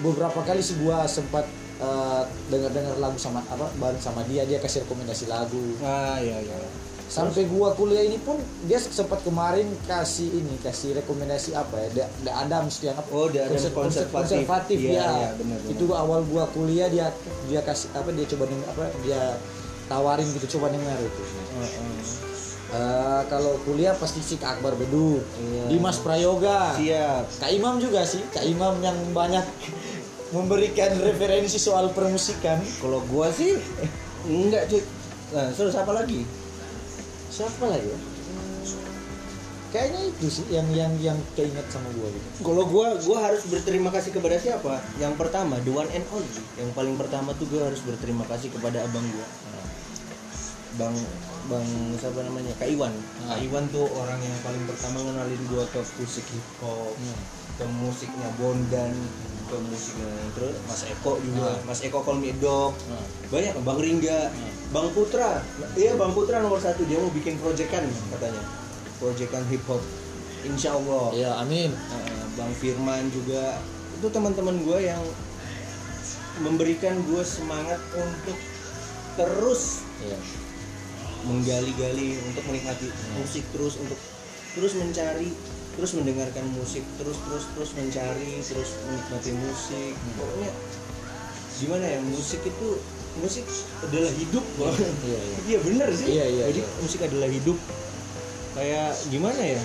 beberapa 0.00 0.42
kali 0.42 0.58
sih 0.58 0.74
gua 0.76 1.06
sempat 1.06 1.46
eh, 1.78 2.22
dengar-dengar 2.46 2.96
lagu 2.96 3.16
sama 3.16 3.40
apa 3.42 3.68
bareng 3.74 3.98
sama 3.98 4.24
dia 4.24 4.42
dia 4.42 4.56
kasih 4.56 4.82
rekomendasi 4.82 5.26
lagu. 5.26 5.76
Ah 5.80 6.16
iya 6.16 6.38
iya. 6.38 6.56
Sampai 7.06 7.46
gua 7.46 7.70
kuliah 7.72 8.02
ini 8.02 8.18
pun 8.18 8.34
dia 8.62 8.76
sempat 8.76 9.22
kemarin 9.22 9.62
kasih 9.84 10.26
ini 10.26 10.58
kasih 10.58 10.90
rekomendasi 10.96 11.54
apa 11.54 11.78
ya 11.78 11.88
The, 11.92 12.04
The 12.26 12.32
Adams 12.34 12.82
yang 12.82 12.94
apa 12.94 13.06
Oh, 13.08 13.26
The 13.26 13.46
Adams 13.46 13.62
Konser- 13.62 14.10
konservatif. 14.10 14.10
konservatif 14.10 14.78
Iya, 14.80 14.90
ya 14.90 15.06
iya, 15.06 15.30
benar, 15.32 15.58
benar. 15.60 15.70
itu 15.70 15.84
awal 15.88 16.20
gua 16.24 16.44
kuliah 16.48 16.90
dia 16.90 17.14
dia 17.46 17.62
kasih 17.62 17.94
apa 17.94 18.10
dia 18.10 18.26
coba 18.26 18.44
denger 18.44 18.66
apa 18.68 18.84
dia 19.00 19.22
tawarin 19.86 20.26
gitu 20.28 20.58
coba 20.58 20.66
dengar 20.68 20.98
itu. 20.98 21.22
Eh, 22.66 23.22
kalau 23.30 23.54
kuliah 23.62 23.94
pasti 23.94 24.18
si 24.18 24.34
Kak 24.36 24.58
Akbar 24.58 24.74
Bedu 24.74 25.22
Iya. 25.38 25.70
Dimas 25.70 26.02
Prayoga. 26.02 26.74
Siap. 26.74 27.38
Kak 27.38 27.50
Imam 27.52 27.78
juga 27.78 28.02
sih 28.02 28.18
Kak 28.26 28.42
Imam 28.42 28.82
yang 28.82 28.98
banyak 29.12 29.46
memberikan 30.34 30.90
referensi 30.98 31.58
soal 31.58 31.94
permusikan 31.94 32.58
kalau 32.82 33.02
gua 33.06 33.30
sih 33.30 33.54
enggak 34.26 34.66
cuy 34.66 34.82
nah 35.34 35.50
terus 35.54 35.74
apa 35.74 35.92
lagi 35.94 36.22
siapa 37.30 37.66
lagi 37.66 37.90
ya 37.90 37.98
kayaknya 39.74 40.00
itu 40.08 40.26
sih 40.30 40.46
yang 40.50 40.66
yang 40.72 40.92
yang 41.02 41.18
keinget 41.34 41.66
sama 41.68 41.90
gua 41.94 42.08
gitu 42.10 42.26
Kalau 42.42 42.64
gua 42.66 42.96
gua 43.02 43.18
harus 43.28 43.42
berterima 43.50 43.90
kasih 43.90 44.14
kepada 44.14 44.38
siapa? 44.38 44.78
Yang 44.96 45.18
pertama, 45.20 45.58
the 45.66 45.74
one 45.74 45.90
and 45.90 46.06
only. 46.14 46.42
Yang 46.56 46.70
paling 46.72 46.94
pertama 46.96 47.34
tuh 47.36 47.50
gua 47.50 47.68
harus 47.68 47.82
berterima 47.82 48.24
kasih 48.30 48.48
kepada 48.54 48.86
abang 48.86 49.04
gua. 49.04 49.26
Bang 50.76 50.96
Bang 51.46 51.66
siapa 51.96 52.20
namanya? 52.26 52.52
Kak 52.58 52.68
Iwan. 52.68 52.90
Ah. 53.26 53.36
Kak 53.36 53.40
Iwan 53.46 53.64
tuh 53.70 53.86
orang 53.86 54.18
yang 54.18 54.38
paling 54.42 54.64
pertama 54.66 54.98
ngenalin 55.02 55.42
gua 55.46 55.64
ke 55.70 55.80
musik 56.02 56.26
hip 56.26 56.46
hop, 56.62 56.94
Hmm. 56.98 57.18
ke 57.56 57.64
musiknya 57.80 58.28
Bondan, 58.36 58.92
ke 59.46 59.56
musiknya 59.70 60.10
terus 60.34 60.54
Mas 60.66 60.82
Eko 60.86 61.12
juga. 61.22 61.54
Ah. 61.54 61.58
Mas 61.64 61.80
Eko 61.82 61.98
Dog. 62.42 62.72
Nah, 62.90 63.06
Banyak 63.30 63.54
Bang 63.62 63.78
Ringga, 63.78 64.30
Hmm. 64.30 64.50
Bang 64.74 64.88
Putra. 64.90 65.40
Iya 65.78 65.94
Bang 65.94 66.12
Putra 66.12 66.42
nomor 66.42 66.58
satu 66.58 66.82
dia 66.84 66.98
mau 66.98 67.10
bikin 67.10 67.38
proyekan 67.38 67.86
katanya. 68.10 68.42
Proyekan 68.98 69.46
hip 69.48 69.62
hop. 69.70 69.82
Insya 70.46 70.78
Allah. 70.78 71.10
iya 71.10 71.30
amin 71.42 71.74
Uh, 71.74 72.24
Bang 72.38 72.52
Firman 72.54 73.10
juga 73.10 73.58
itu 73.98 74.06
teman-teman 74.12 74.62
gue 74.62 74.78
yang 74.84 75.02
memberikan 76.38 76.94
gue 77.08 77.22
semangat 77.24 77.80
untuk 77.96 78.38
terus 79.16 79.82
iya 80.04 80.20
menggali-gali 81.26 82.20
untuk 82.30 82.44
menikmati 82.46 82.92
musik 83.18 83.42
terus 83.50 83.80
untuk 83.80 83.98
terus 84.54 84.76
mencari 84.78 85.32
terus 85.76 85.92
mendengarkan 85.92 86.44
musik 86.56 86.82
terus 86.96 87.20
terus 87.20 87.44
terus 87.52 87.70
mencari 87.76 88.40
terus 88.40 88.70
menikmati 88.88 89.30
musik. 89.36 89.94
Pokoknya 90.16 90.50
gimana 91.56 91.84
ya 91.84 92.00
musik 92.04 92.40
itu 92.44 92.68
musik 93.20 93.44
adalah 93.84 94.12
hidup 94.12 94.44
Bang. 94.60 94.76
iya 95.04 95.20
iya 95.20 95.38
iya. 95.48 95.58
Bener 95.60 95.88
sih. 95.92 96.08
Iya, 96.08 96.26
iya, 96.28 96.44
jadi 96.52 96.60
iya. 96.64 96.80
musik 96.80 97.00
adalah 97.04 97.28
hidup. 97.28 97.58
Kayak 98.56 98.90
gimana 99.12 99.40
ya? 99.40 99.62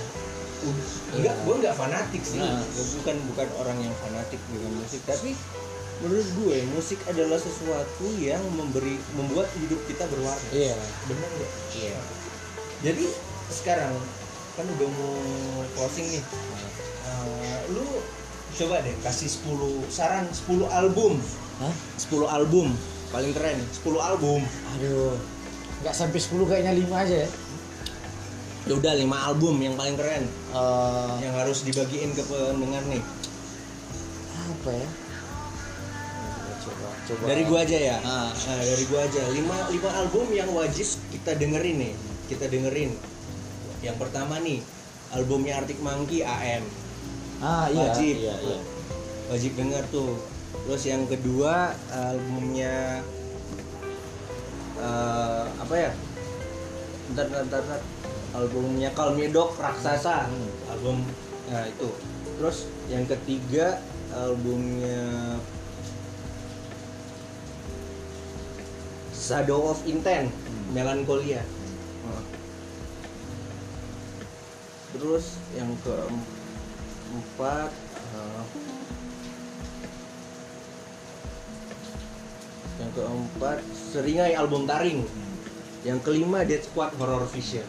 Enggak 1.16 1.36
gue 1.48 1.56
nggak 1.64 1.76
fanatik 1.76 2.24
sih. 2.24 2.40
Nah. 2.40 2.64
Bukan 3.02 3.16
bukan 3.32 3.48
orang 3.64 3.78
yang 3.80 3.96
fanatik 4.04 4.40
dengan 4.52 4.72
musik 4.84 5.02
tapi 5.08 5.32
menurut 6.02 6.28
gue 6.34 6.58
musik 6.74 6.98
adalah 7.06 7.38
sesuatu 7.38 8.10
yang 8.18 8.42
memberi 8.58 8.98
membuat 9.16 9.48
hidup 9.64 9.80
kita 9.88 10.08
berwarna. 10.12 10.50
Iya. 10.52 10.76
Bener 11.08 11.30
nggak? 11.40 11.52
Iya. 11.80 11.98
Jadi 12.82 13.06
sekarang 13.52 13.94
kan 14.56 14.66
udah 14.68 14.88
mau 14.88 15.16
closing 15.78 16.08
nih. 16.12 16.24
Eh, 17.08 17.60
lu 17.72 17.86
coba 18.60 18.84
deh 18.84 18.96
kasih 19.00 19.30
10 19.32 19.88
saran 19.88 20.28
10 20.28 20.68
album. 20.68 21.16
Hah? 21.64 21.74
10 21.98 22.28
album 22.28 22.76
paling 23.12 23.32
keren 23.36 23.60
10 23.84 24.00
album. 24.00 24.42
Aduh 24.78 25.16
nggak 25.82 25.96
sampai 25.98 26.20
10 26.22 26.46
kayaknya 26.46 26.74
5 26.78 27.04
aja 27.04 27.16
ya. 27.26 27.30
Ya 28.70 28.74
udah 28.78 28.94
5 28.94 29.28
album 29.34 29.56
yang 29.64 29.76
paling 29.80 29.96
keren. 29.98 30.24
Eh, 30.30 31.14
yang 31.26 31.34
harus 31.34 31.64
dibagiin 31.66 32.12
ke 32.14 32.24
pendengar 32.28 32.84
nih. 32.92 33.02
Apa 34.52 34.70
ya? 34.76 34.88
Coba 36.62 36.88
coba. 37.10 37.24
Dari 37.26 37.44
gua 37.50 37.60
aja 37.66 37.78
ya? 37.78 37.98
Ah. 38.06 38.30
nah, 38.30 38.62
dari 38.62 38.86
gua 38.86 39.02
aja. 39.08 39.22
5 39.26 39.74
lima 39.74 39.90
album 39.98 40.28
yang 40.30 40.50
wajib 40.54 40.86
kita 41.10 41.34
dengerin 41.40 41.78
nih. 41.90 41.94
Kita 42.30 42.46
dengerin 42.46 42.94
yang 43.82 43.98
pertama 43.98 44.38
nih 44.38 44.62
albumnya 45.12 45.58
Arctic 45.58 45.80
Monkey 45.80 46.22
AM 46.22 46.64
ah 47.42 47.66
iya 47.68 47.90
Wajib. 47.90 48.16
iya 48.16 48.36
iya 48.40 48.60
wajib 49.28 49.52
denger 49.56 49.84
tuh 49.90 50.14
terus 50.64 50.84
yang 50.84 51.04
kedua 51.06 51.74
albumnya 51.90 53.02
eh, 54.78 55.46
apa 55.52 55.74
ya 55.74 55.92
bentar 57.08 57.26
bentar 57.26 57.42
bentar, 57.44 57.62
bentar. 57.62 57.82
albumnya 58.32 58.90
Call 58.94 59.16
Me 59.16 59.28
Dog 59.28 59.56
Raksasa 59.56 60.28
Hmm. 60.28 60.50
album 60.70 60.98
nah 61.48 61.66
itu 61.66 61.90
terus 62.38 62.58
yang 62.88 63.04
ketiga 63.06 63.82
albumnya 64.12 65.36
Shadow 69.12 69.68
of 69.68 69.82
Intent 69.86 70.30
Hmm. 70.32 70.66
Melancholia 70.72 71.44
Nah. 72.02 72.24
Terus 74.92 75.40
yang 75.56 75.72
keempat 75.84 77.72
eh, 78.16 78.44
yang 82.82 82.92
keempat 82.98 83.62
Seringai 83.94 84.34
album 84.34 84.66
Taring. 84.66 85.06
Yang 85.82 86.00
kelima 86.06 86.46
Dead 86.46 86.62
Squad 86.62 86.94
Horror 86.98 87.26
Vision. 87.34 87.66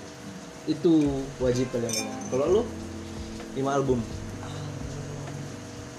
Itu 0.68 1.24
wajib 1.40 1.72
kalian 1.72 1.90
dengar 1.90 2.20
kalau 2.30 2.46
lu 2.48 2.62
lima 3.56 3.76
album. 3.76 4.00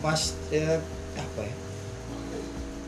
Mas 0.02 0.34
eh, 0.54 0.80
apa 1.16 1.42
ya? 1.42 1.54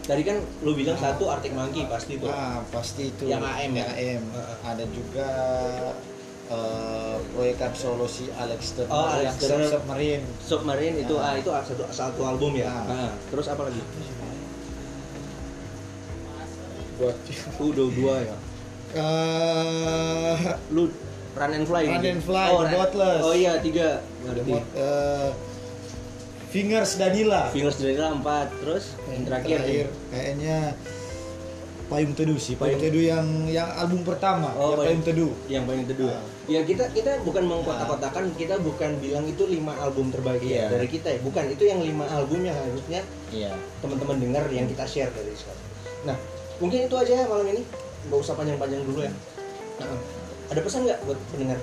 Tadi 0.05 0.21
kan 0.21 0.37
lu 0.61 0.77
bilang 0.77 0.93
satu 1.01 1.25
Arctic 1.25 1.57
Monkey 1.57 1.89
pasti 1.89 2.21
tuh. 2.21 2.29
Ah 2.29 2.61
pasti 2.69 3.09
itu 3.09 3.25
Yang 3.25 3.43
AM 3.49 3.71
ya? 3.73 3.85
AM 3.89 4.23
Heeh. 4.29 4.57
ada 4.61 4.85
juga 4.93 5.29
eh, 6.47 7.15
proyek 7.31 7.57
absolusi 7.59 8.29
Alex 8.33 8.75
Turner 8.75 8.91
Oh, 8.91 9.07
Alex 9.07 9.33
Turner. 9.37 9.65
submarine 9.67 10.23
Submarine 10.39 10.97
itu 10.99 11.15
Ah. 11.15 11.27
ah 11.27 11.33
itu 11.35 11.49
satu 11.49 11.83
satu 11.89 12.21
album 12.23 12.53
ya 12.53 12.69
Ah. 12.69 12.85
Nah, 12.85 13.11
terus 13.27 13.47
apa 13.47 13.65
lagi 13.65 13.81
buat 16.95 17.15
udah 17.59 17.87
dua 17.91 18.15
ya 18.23 18.35
eh 18.95 20.37
lu 20.71 20.87
Run 21.35 21.51
and 21.51 21.67
Fly 21.67 21.83
Run 21.83 21.93
gitu? 21.93 22.07
and 22.09 22.23
Fly, 22.23 22.47
oh, 22.47 22.63
The 22.63 22.71
Botless. 22.71 23.21
oh 23.21 23.33
iya 23.35 23.59
tiga 23.59 23.99
Berarti. 24.23 24.47
mod- 24.47 24.71
eh, 24.73 25.29
Fingers 26.47 26.95
Danila. 26.95 27.51
Fingers 27.51 27.75
Danila 27.75 28.15
4 28.15 28.63
terus 28.63 28.95
yang 29.05 29.27
terakhir, 29.27 29.59
Terakhir, 29.59 29.85
kayaknya 30.07 30.57
Payung 31.85 32.17
Teduh 32.17 32.33
sih. 32.35 32.57
Payung 32.57 32.77
Payung- 32.77 32.83
Teduh 32.83 33.03
yang 33.05 33.27
yang 33.45 33.69
album 33.69 34.01
pertama, 34.01 34.49
Oh, 34.57 34.73
yang 34.73 34.97
Payung 34.97 35.03
Teduh. 35.05 35.31
yang 35.45 35.63
paling 35.63 35.85
kedua. 35.85 36.17
Ah. 36.17 36.25
Ya 36.45 36.61
kita 36.61 36.89
kita 36.89 37.21
bukan 37.21 37.45
mengkotak-kotakan, 37.45 38.33
kita 38.33 38.57
bukan 38.57 38.97
bilang 38.97 39.25
itu 39.25 39.45
lima 39.45 39.73
album 39.77 40.09
terbaik 40.09 40.41
ya 40.41 40.65
Iya. 40.65 40.65
dari 40.73 40.87
kita 40.89 41.13
ya. 41.13 41.19
Bukan 41.21 41.45
itu 41.47 41.63
yang 41.63 41.81
lima 41.81 42.05
album 42.07 42.41
yang 42.41 42.57
harusnya 42.57 43.01
Iya. 43.29 43.53
teman-teman 43.81 44.17
dengar 44.17 44.43
yang 44.49 44.65
kita 44.65 44.81
share 44.83 45.13
dari 45.13 45.29
sekarang. 45.31 45.65
Nah, 46.05 46.17
mungkin 46.57 46.89
itu 46.89 46.95
aja 46.97 47.13
ya 47.21 47.25
malam 47.25 47.45
ini. 47.47 47.61
Gak 48.05 48.17
usah 48.17 48.33
panjang-panjang 48.33 48.81
dulu 48.81 49.01
ya. 49.01 49.13
Nah, 49.77 49.97
ada 50.47 50.59
pesan 50.61 50.85
nggak 50.85 50.99
buat 51.05 51.19
pendengar? 51.29 51.57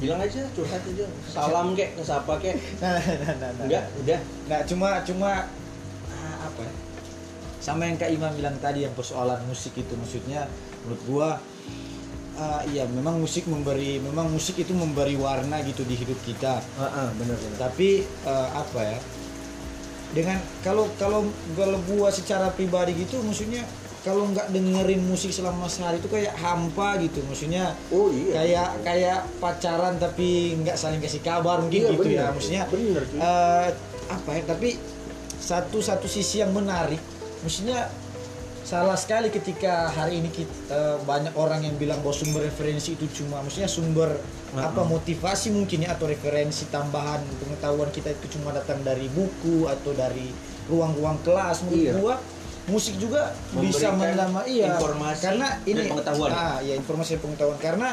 Bilang 0.00 0.16
aja, 0.16 0.40
curhat 0.56 0.80
aja. 0.80 1.04
Salam 1.36 1.76
kek, 1.76 1.92
ngesapa 1.92 2.40
kek. 2.40 2.56
Nah, 2.80 2.96
nah, 2.96 3.16
nah, 3.20 3.34
nah, 3.36 3.50
nah. 3.52 3.64
Enggak, 3.68 3.84
udah. 4.00 4.20
Nah, 4.48 4.60
cuma 4.64 4.88
cuma 5.04 5.28
ah, 5.28 5.44
ya? 5.44 5.68
Sama 7.60 7.84
yang 7.84 7.94
Kak 7.94 8.08
Imam 8.08 8.32
bilang 8.32 8.56
tadi 8.56 8.82
yang 8.82 8.92
persoalan 8.92 9.38
musik 9.44 9.76
itu 9.76 9.92
maksudnya 9.94 10.48
menurut 10.82 11.02
gua 11.04 11.28
ah, 12.34 12.64
iya 12.64 12.88
memang 12.88 13.20
musik 13.20 13.44
memberi 13.44 14.00
memang 14.00 14.26
musik 14.26 14.56
itu 14.56 14.72
memberi 14.72 15.12
warna 15.14 15.60
gitu 15.60 15.84
di 15.84 15.92
hidup 15.92 16.16
kita. 16.22 16.56
Heeh, 16.56 17.08
benar 17.14 17.36
benar. 17.36 17.58
Tapi 17.60 17.88
eh, 18.02 18.48
apa 18.50 18.80
ya? 18.82 18.98
Dengan 20.10 20.40
kalau 20.60 20.88
kalau 20.96 21.22
kalau 21.54 21.78
gua 21.86 22.08
secara 22.08 22.50
pribadi 22.50 22.96
gitu 22.98 23.20
maksudnya 23.20 23.62
kalau 24.00 24.24
nggak 24.26 24.48
dengerin 24.48 25.04
musik 25.04 25.28
selama 25.28 25.68
sehari 25.68 26.00
itu 26.00 26.08
kayak 26.08 26.32
hampa 26.34 26.96
gitu 26.98 27.20
maksudnya 27.28 27.76
Oh 27.92 28.08
iya. 28.08 28.32
kayak 28.32 28.68
kayak 28.80 29.20
pacaran 29.36 30.00
tapi 30.00 30.56
nggak 30.56 30.74
saling 30.74 30.98
kasih 30.98 31.20
kabar 31.20 31.60
mungkin 31.60 31.84
Iya, 31.84 31.90
gitu 31.92 32.02
ya 32.08 32.08
bener. 32.08 32.32
maksudnya 32.32 32.62
Bener, 32.66 33.02
cuy. 33.04 33.18
eh, 33.20 33.68
apa 34.08 34.30
ya 34.32 34.42
tapi 34.48 34.68
satu 35.36 35.78
satu 35.78 36.08
sisi 36.08 36.40
yang 36.40 36.50
menarik 36.50 36.96
maksudnya 37.40 37.88
salah 38.60 38.94
sekali 38.94 39.28
ketika 39.28 39.88
hari 39.88 40.20
ini 40.20 40.30
kita, 40.30 40.46
banyak 41.02 41.34
orang 41.34 41.64
yang 41.64 41.74
bilang 41.74 41.98
bahwa 42.00 42.14
sumber 42.14 42.44
referensi 42.44 42.94
itu 42.94 43.08
cuma 43.10 43.40
maksudnya 43.40 43.66
sumber 43.66 44.14
apa 44.52 44.82
motivasi 44.84 45.50
mungkin 45.50 45.82
ya 45.82 45.94
atau 45.94 46.06
referensi 46.06 46.66
tambahan 46.68 47.18
pengetahuan 47.38 47.88
kita 47.88 48.10
itu 48.10 48.38
cuma 48.38 48.50
datang 48.50 48.78
dari 48.80 49.06
buku 49.08 49.66
atau 49.66 49.90
dari 49.90 50.30
ruang-ruang 50.66 51.18
kelas 51.22 51.64
menurut 51.64 51.82
Iya. 51.82 51.92
gua 51.96 52.14
musik 52.68 52.94
juga 52.96 53.34
bisa 53.56 53.90
Memberikan 53.90 53.94
menambah 53.96 54.44
iya 54.46 54.66
informasi 54.70 55.22
karena 55.24 55.48
dan 55.50 55.66
ini 55.66 55.80
pengetahuan. 55.88 56.30
ah 56.30 56.56
ya 56.60 56.74
informasi 56.76 57.10
dan 57.10 57.20
pengetahuan 57.20 57.58
karena 57.58 57.88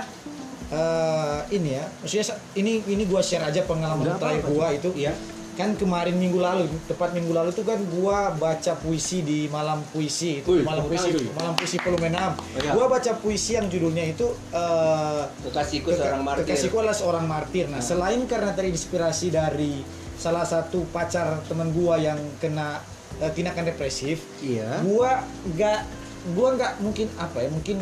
eh, 0.70 1.40
ini 1.52 1.70
ya 1.74 1.86
maksudnya 1.98 2.26
ini 2.54 2.72
ini 2.86 3.04
gua 3.06 3.22
share 3.22 3.42
aja 3.42 3.64
pengalaman 3.64 4.14
terakhir 4.14 4.46
gua 4.46 4.68
itu 4.70 4.90
Iya. 4.94 5.14
Kan 5.58 5.74
kemarin 5.74 6.14
minggu 6.14 6.38
lalu 6.38 6.70
tepat 6.86 7.12
minggu 7.12 7.34
lalu 7.34 7.50
tuh 7.50 7.66
kan 7.66 7.82
gua 7.90 8.30
baca 8.32 8.78
puisi 8.78 9.20
di 9.20 9.50
malam 9.50 9.82
puisi 9.90 10.40
itu 10.40 10.48
Wih, 10.48 10.62
malam 10.62 10.86
puisi 10.86 11.10
malam 11.34 11.54
puisi 11.54 11.78
Pelumenam 11.78 12.38
Iya. 12.54 12.72
gua 12.72 12.86
baca 12.88 13.12
puisi 13.16 13.52
yang 13.54 13.66
judulnya 13.66 14.06
itu 14.08 14.24
eh, 14.52 15.22
Kekasihku 15.44 15.90
Keka- 15.90 15.98
seorang 16.00 16.22
martir. 16.22 16.44
Kekasihku 16.46 16.76
adalah 16.78 16.94
seorang 16.96 17.26
martir. 17.26 17.66
Nah, 17.66 17.82
selain 17.82 18.22
karena 18.24 18.54
terinspirasi 18.54 19.28
dari 19.30 19.82
salah 20.14 20.44
satu 20.44 20.86
pacar 20.88 21.42
teman 21.44 21.70
gua 21.70 21.98
yang 21.98 22.22
kena 22.38 22.78
eh, 23.18 23.32
tindakan 23.32 23.66
depresif, 23.66 24.22
Iya. 24.40 24.86
gua 24.86 25.26
nggak 25.48 25.80
gua 26.28 26.54
nggak 26.54 26.72
mungkin 26.80 27.08
apa 27.18 27.38
ya 27.40 27.50
mungkin 27.50 27.82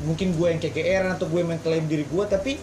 mungkin 0.00 0.28
gua 0.32 0.48
yang 0.48 0.60
kegeeran 0.60 1.10
atau 1.12 1.26
gue 1.26 1.40
yang 1.40 1.50
mengklaim 1.50 1.86
diri 1.86 2.04
gua 2.06 2.22
tapi 2.24 2.54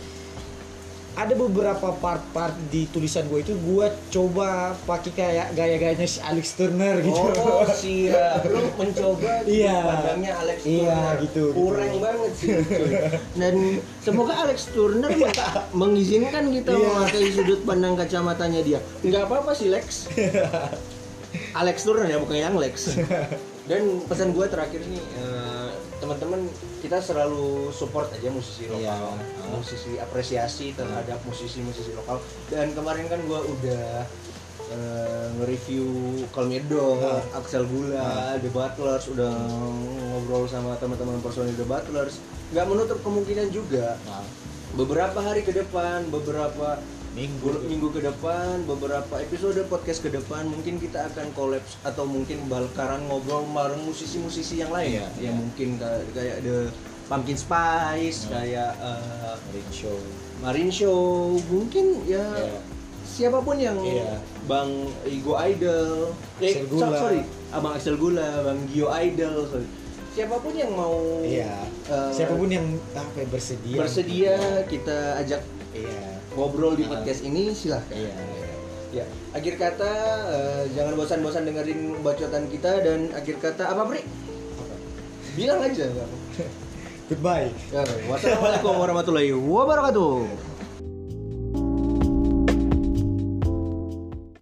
ada 1.13 1.29
beberapa 1.31 1.93
part-part 1.93 2.57
di 2.67 2.89
tulisan 2.89 3.25
gue 3.25 3.39
itu 3.39 3.53
gue 3.53 3.85
coba 4.09 4.73
pakai 4.83 5.11
kayak 5.11 5.47
gaya-gayanya 5.53 6.03
si 6.03 6.17
Alex 6.19 6.53
Turner 6.53 6.97
gitu. 6.99 7.13
Oh 7.15 7.61
siap, 7.81 8.41
lu 8.43 8.65
mencoba 8.73 9.45
Iya. 9.45 9.77
pandangnya 9.83 10.31
Alex 10.35 10.57
Iya, 10.63 10.89
Turner. 10.89 11.15
gitu, 11.21 11.43
gitu. 11.45 11.59
Kurang 11.59 11.93
banget 11.99 12.31
sih. 12.33 12.49
cuy. 12.57 12.93
Dan 13.35 13.53
semoga 13.99 14.33
Alex 14.39 14.59
Turner 14.69 15.11
meng- 15.11 15.37
mengizinkan 15.71 16.49
kita 16.49 16.71
Iya. 16.71 16.81
memakai 16.83 17.23
sudut 17.29 17.61
pandang 17.61 17.93
kacamatanya 17.93 18.61
dia. 18.61 18.79
Nggak 18.99 19.23
apa-apa 19.23 19.53
sih 19.53 19.69
Lex. 19.69 20.09
Alex 21.53 21.77
Turner 21.83 22.07
ya 22.07 22.17
bukan 22.17 22.37
yang 22.39 22.55
Lex. 22.55 22.97
Dan 23.63 24.01
pesan 24.03 24.33
gue 24.33 24.45
terakhir 24.45 24.81
nih 24.83 24.99
eh, 24.99 25.62
teman-teman 26.03 26.41
kita 26.83 26.99
selalu 26.99 27.71
support 27.71 28.11
aja 28.11 28.27
musisi 28.27 28.67
lokal, 28.67 29.15
Iya. 29.15 29.55
musisi 29.55 29.95
apresiasi 29.95 30.75
terhadap 30.75 31.23
musisi-musisi 31.23 31.95
lokal. 31.95 32.19
Dan 32.51 32.75
kemarin 32.75 33.07
kan 33.07 33.23
gue 33.23 33.39
udah 33.39 34.03
eh, 34.63 35.27
nge-review 35.37 35.85
Kalmedo, 36.33 36.97
Ah. 36.97 37.37
Axel 37.37 37.67
Gula, 37.67 38.35
The 38.41 38.49
Butlers, 38.49 39.05
udah 39.07 39.29
ngobrol 40.09 40.49
sama 40.49 40.73
teman-teman 40.75 41.21
personil 41.21 41.53
The 41.53 41.67
Butlers. 41.67 42.17
Nggak 42.49 42.65
menutup 42.67 42.99
kemungkinan 42.99 43.53
juga 43.53 43.95
beberapa 44.73 45.19
hari 45.21 45.45
ke 45.45 45.53
depan, 45.53 46.09
beberapa 46.09 46.81
minggu 47.13 47.69
minggu 47.69 47.93
ke 47.93 48.01
depan, 48.01 48.65
beberapa 48.65 49.21
episode 49.21 49.61
podcast 49.67 50.01
ke 50.01 50.09
depan 50.09 50.49
mungkin 50.49 50.81
kita 50.81 51.05
akan 51.07 51.29
kolaps 51.31 51.77
atau 51.83 52.03
mungkin 52.03 52.41
bakaran 52.47 53.05
ngobrol 53.05 53.45
bareng 53.45 53.85
musisi-musisi 53.85 54.57
yang 54.57 54.73
lain 54.73 54.97
Iya, 54.97 55.05
ya 55.13 55.21
iya. 55.21 55.31
mungkin 55.31 55.77
kayak, 56.09 56.37
The 56.41 56.73
Pumpkin 57.05 57.37
Spice, 57.37 58.25
Iya. 58.25 58.29
kayak 58.31 58.71
eh, 58.81 59.35
Ring 59.51 59.69
show. 59.71 59.97
Marin 60.41 60.67
Show, 60.67 61.03
mungkin 61.45 62.01
ya 62.03 62.25
Iya. 62.33 62.57
siapa 63.05 63.39
pun 63.39 63.55
yang 63.55 63.77
Iya. 63.77 64.17
Bang 64.43 64.73
Igo 65.05 65.37
Idol, 65.37 66.09
eh, 66.41 66.65
Gula. 66.65 66.89
so- 66.89 66.97
sorry, 66.99 67.21
Abang 67.53 67.77
Axel 67.77 67.95
Gula, 67.95 68.41
Bang 68.41 68.65
Gio 68.67 68.89
Idol, 68.89 69.45
sorry. 69.45 69.69
siapa 70.09 70.35
pun 70.35 70.51
yang 70.51 70.73
mau 70.73 71.21
Iya. 71.21 71.61
eh, 71.87 72.09
Siapa 72.11 72.33
pun 72.33 72.49
yang 72.49 72.65
apa 72.91 73.15
ya, 73.15 73.27
bersedia. 73.29 73.77
bersedia 73.77 74.35
kita 74.65 74.97
ajak 75.19 75.45
Iya. 75.71 76.12
Ngobrol 76.33 76.73
di 76.77 76.85
podcast 76.85 77.21
ini 77.25 77.53
silahkan. 77.53 77.93
Iya. 77.93 78.13
Ya, 78.93 79.05
akhir 79.33 79.57
kata 79.57 79.91
eh, 80.29 80.63
jangan 80.77 80.93
bosan-bosan 80.93 81.49
dengerin 81.49 81.97
bacotan 82.05 82.45
kita 82.45 82.77
dan 82.85 83.09
akhir 83.17 83.41
kata 83.41 83.73
apa, 83.73 83.89
Pri? 83.89 84.05
Bilang 85.33 85.65
aja. 85.65 85.89
apa-apa. 85.89 86.17
Goodbye. 87.09 87.49
Ya, 87.73 87.81
wassalamualaikum 88.05 88.73
warahmatullahi 88.77 89.33
wabarakatuh. 89.33 90.52